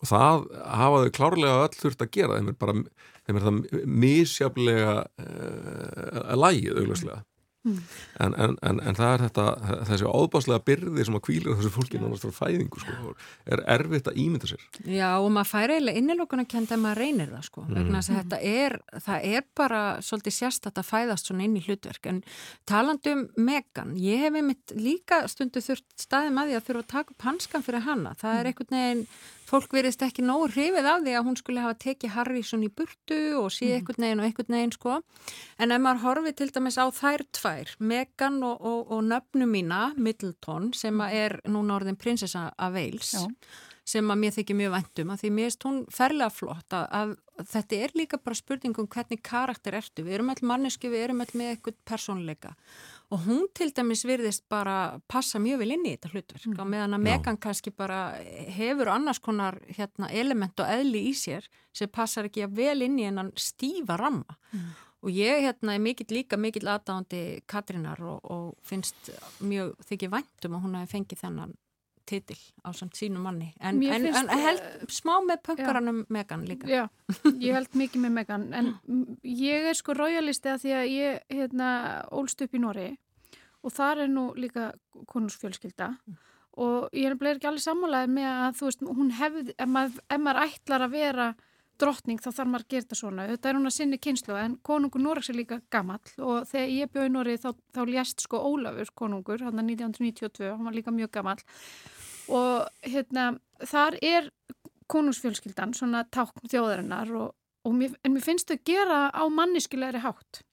[0.00, 2.74] og það hafaðu klárlega öll þurft að gera þeim er bara
[3.24, 7.24] þeim er það misjaflega uh, lægið augljóslega
[7.64, 7.78] Mm.
[8.20, 9.44] En, en, en, en það er þetta
[9.88, 13.12] þessi áðbáslega byrði sem að kvíla þessu fólki náttúrulega frá fæðingu sko,
[13.56, 17.32] er erfitt að ímynda sér Já og maður færi eiginlega innilokuna kenda að maður reynir
[17.32, 17.78] það sko mm.
[17.78, 22.10] vegna að þetta er, það er bara svolítið sérstatt að fæðast svona inn í hlutverk
[22.12, 22.20] en
[22.68, 27.28] talandum Megan ég hef einmitt líka stundu þurft staðið því að þurfa að taka upp
[27.30, 28.52] hanskan fyrir hanna það er mm.
[28.52, 29.06] einhvern veginn
[29.48, 33.20] fólk verist ekki nógu hrifið af því að hún skulle hafa tekið Harrison í burtu
[33.40, 34.96] og síð ekkert neginn og ekkert neginn sko
[35.58, 39.82] en ef maður horfið til dæmis á þær tvær Megan og, og, og nöfnu mína
[39.96, 43.26] Middleton sem er núna orðin prinsessa af Wales Já.
[43.94, 47.16] sem að mér þykir mjög vendum að því mér erst hún ferlega flott að, að
[47.38, 51.32] þetta er líka bara spurningum hvernig karakter ertu, við erum all mannesku, við erum all
[51.34, 52.54] með eitthvað persónleika
[53.12, 56.60] og hún til dæmis virðist bara passa mjög vel inn í þetta hlutverk mm.
[56.62, 58.00] og meðan að Megan kannski bara
[58.56, 62.98] hefur annars konar hérna, element og eðli í sér sem passar ekki að vel inn
[63.00, 64.70] í hennan stífa ramma mm.
[65.04, 69.12] og ég hérna er mikill líka mikill aðdáðandi Katrínar og, og finnst
[69.44, 71.54] mjög þykir væntum að hún hefði fengið þennan
[72.08, 76.84] titil á samt sínu manni en, en, en held smá með pönkaranum Megan líka Já,
[77.40, 78.70] ég held mikið með Megan en
[79.22, 81.70] ég er sko royalisti að því að ég hérna
[82.14, 82.90] ólst upp í Nóri
[83.64, 84.70] og þar er nú líka
[85.10, 86.20] konusfjölskylda mm.
[86.64, 90.24] og ég er ekki allir sammálaðið með að þú veist, hún hefði, ef maður, ef
[90.26, 91.28] maður ætlar að vera
[91.80, 94.56] drottning þá þarf maður að gera þetta svona þetta er hún að sinni kynslu en
[94.66, 98.92] konungur Norraks er líka gammal og þegar ég bjóði Norri þá, þá lést sko Ólafur
[98.94, 101.38] konungur hann er 1992, hann var líka mjög gammal
[102.32, 104.30] og hérna þar er
[104.92, 107.30] konungsfjölskyldan svona tákn þjóðarinnar og,
[107.64, 110.44] og mér, en mér finnst þau gera á manniskilegri hátt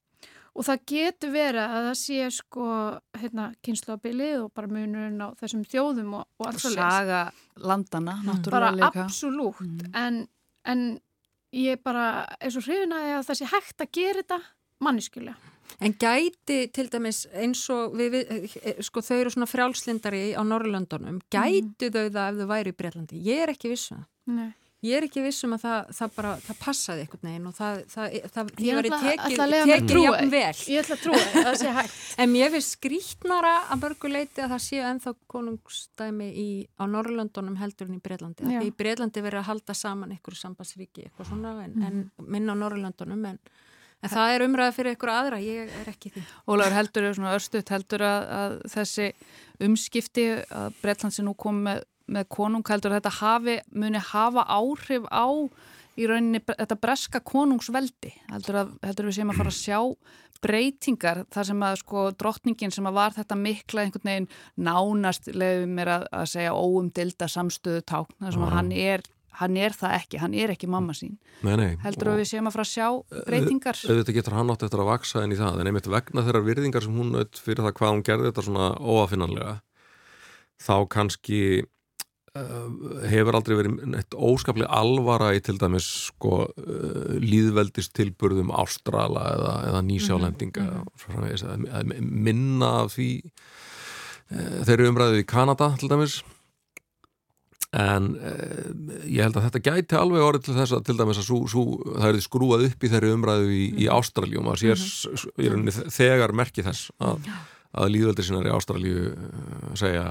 [0.52, 2.66] og það getur verið að það sé sko
[3.20, 6.66] hérna kynnslóðabilið og bara munurinn á þessum þjóðum og, og alls.
[6.68, 7.22] Og saga
[7.56, 8.42] landana, mm.
[8.52, 9.96] Bara absolutt, mm.
[9.96, 10.20] en,
[10.68, 10.84] en
[11.52, 14.38] ég bara er svo hrifin að það sé hægt að gera þetta
[14.82, 15.50] manniskjulega.
[15.82, 21.22] En gæti til dæmis eins og við, við, sko þau eru svona frjálslindari á Norrlöndunum,
[21.32, 21.94] gæti mm.
[21.94, 23.22] þau það ef þau væri í Breitlandi?
[23.26, 24.08] Ég er ekki vissu um það.
[24.36, 24.50] Nei.
[24.82, 28.14] Ég er ekki vissum að það, það bara, það passaði einhvern veginn og það, það,
[28.34, 30.62] það ég verið tekið jafn vel.
[30.72, 32.00] Ég ætla að trúa það sé hægt.
[32.24, 36.46] En mér finnst skrítnara að börguleiti að það séu enþá konungstæmi í,
[36.82, 38.56] á Norrlöndunum heldur en í Breitlandi.
[38.58, 41.86] Í Breitlandi verið að halda saman ykkur sambandsríki eitthvað svona en, mm.
[41.86, 43.38] en minna á Norrlöndunum en,
[44.02, 46.26] en það er umræðið fyrir ykkur aðra, ég er ekki því.
[46.50, 49.08] Ólaur heldur, svona örstuðt heldur að, að þessi
[49.62, 55.26] umskipti að Breitlandsi nú kom með með konunghaldur þetta hafi, muni hafa áhrif á
[55.98, 58.12] í rauninni þetta breska konungsveldi.
[58.32, 59.80] Heldur, að, heldur við séum að fara að sjá
[60.42, 65.78] breytingar þar sem að sko drottningin sem að var þetta mikla einhvern veginn nánast lefum
[65.78, 69.04] er að, að segja óumdilda samstöðu tákn þar sem að hann er
[69.40, 71.14] hann er það ekki, hann er ekki mamma sín.
[71.46, 73.78] Nei, nei, heldur að við séum að fara að sjá breytingar?
[73.88, 76.84] auðvitað getur hann átt eftir að vaksa en í það en einmitt vegna þeirra virðingar
[76.84, 79.54] sem hún auðvitað fyrir það hvað hún gerði þetta svona óafinnanlega
[80.62, 81.40] þá kannski
[82.32, 89.82] hefur aldrei verið eitt óskaplega alvara í til dæmis sko uh, líðveldistilburðum Ástrala eða, eða
[89.84, 92.00] Nýsjálendinga mm -hmm.
[92.00, 96.22] minna því uh, þeir eru umræðið í Kanada til dæmis
[97.72, 98.16] en
[99.08, 101.62] ég held að þetta gæti alveg orðið til þess að til dæmis að sú, sú,
[101.96, 104.80] það er skrúað upp í þeirri umræðu í, í Ástraljú og maður sér
[105.36, 105.88] mm -hmm.
[105.88, 107.28] þegar merki þess að,
[107.72, 110.04] að líðveldir sinnar í Ástraljú uh, segja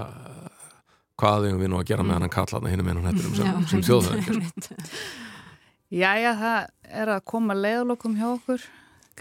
[1.21, 3.39] hvað eigum við nú að gera með hann að kalla hann hinn með hann hætturum
[3.39, 4.91] sem, sem þjóðhæðingar
[5.91, 8.69] Jæja, það er að koma leiðalokum hjá okkur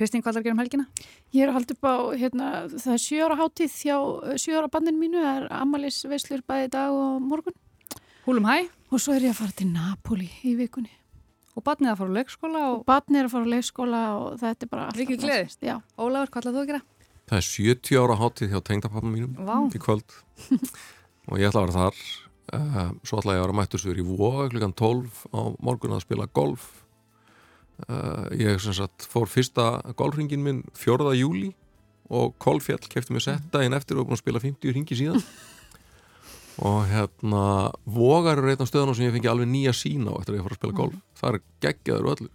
[0.01, 0.85] Kristín, hvað er að gera um helgina?
[1.35, 3.97] Ég er að halda upp á, hérna, það er sjóra hátíð hjá
[4.41, 7.57] sjóra bandinu mínu, það er Amalis Veislur bæði dag og morgun.
[8.25, 8.71] Húlum hæ.
[8.95, 10.93] Og svo er ég að fara til Napoli í vikunni.
[11.59, 12.63] Og barnið að fara á leikskóla?
[12.71, 14.87] Og, og barnið er að fara á leikskóla og þetta er bara.
[14.97, 15.67] Vikið gleðist?
[15.67, 15.77] Já.
[15.99, 16.83] Ólafur, hvað ætlaðu þú að gera?
[17.31, 19.57] Það er 70 ára hátíð hjá tengdapappa mínum Vá.
[19.71, 20.17] í kvöld
[21.29, 22.05] og ég ætla að vera þar.
[22.51, 26.07] Uh, svo ætla ég að vera mættur svo í Vóa klukkan 12 á morgun að
[26.07, 26.81] spila golf
[27.89, 31.15] Uh, ég sagt, fór fyrsta golfringin minn 4.
[31.17, 31.55] júli
[32.13, 35.23] og Kolfjall kefti mig setta inn eftir og búin að spila 50 ringi síðan
[36.67, 40.35] og hérna vogar eru einn af stöðunum sem ég fengi alveg nýja sína á eftir
[40.35, 41.07] að ég fór að spila golf mm.
[41.23, 42.31] það er geggjaður og öllu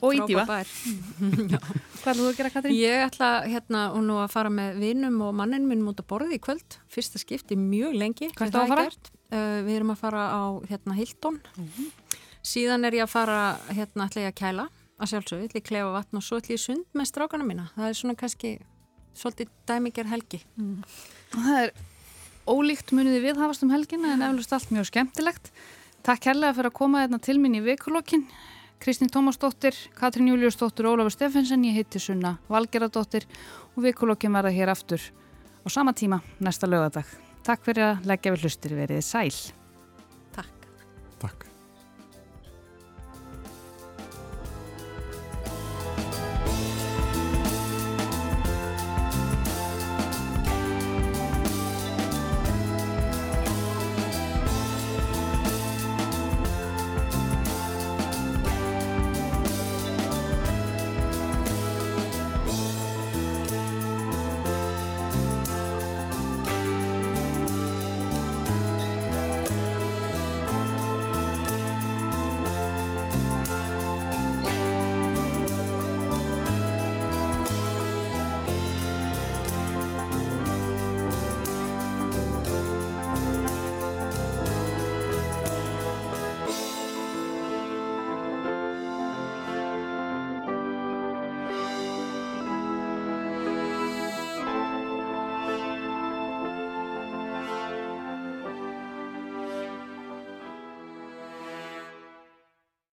[0.00, 0.44] Og ídífa
[2.00, 2.76] Hvað ætlaðu að gera Katrín?
[2.78, 6.38] Ég ætla hérna og nú að fara með vinnum og mannin minn mútið að borði
[6.38, 6.78] í kvöld.
[6.88, 8.30] Fyrsta skipti mjög lengi.
[8.32, 8.86] Er það að fara?
[9.30, 13.40] Uh, við erum að fara á hérna Hildón mm -hmm síðan er ég að fara
[13.70, 14.66] hérna ætla ég að kæla
[15.00, 17.66] að sjálfsög, ætla ég að klefa vatn og svo ætla ég sund með strákana mína.
[17.76, 18.52] Það er svona kannski
[19.16, 20.40] svolítið dæmiger helgi.
[20.60, 20.82] Mm.
[21.32, 21.72] Það er
[22.50, 25.52] ólíkt muniði viðhafast um helgina en eflust allt mjög skemmtilegt.
[26.04, 28.26] Takk kærlega fyrir að koma hérna til mín í vikulokkin
[28.80, 33.28] Kristín Tómasdóttir, Katrín Júliusdóttir Ólafur Steffensen ég heiti Sunna Valgeradóttir
[33.76, 35.04] og vikulokkin verða hér aftur
[35.60, 37.04] á sama tíma næsta lögadag
[37.44, 38.76] Takk fyrir að leggja við hlustir.
[38.76, 39.59] Verið sæl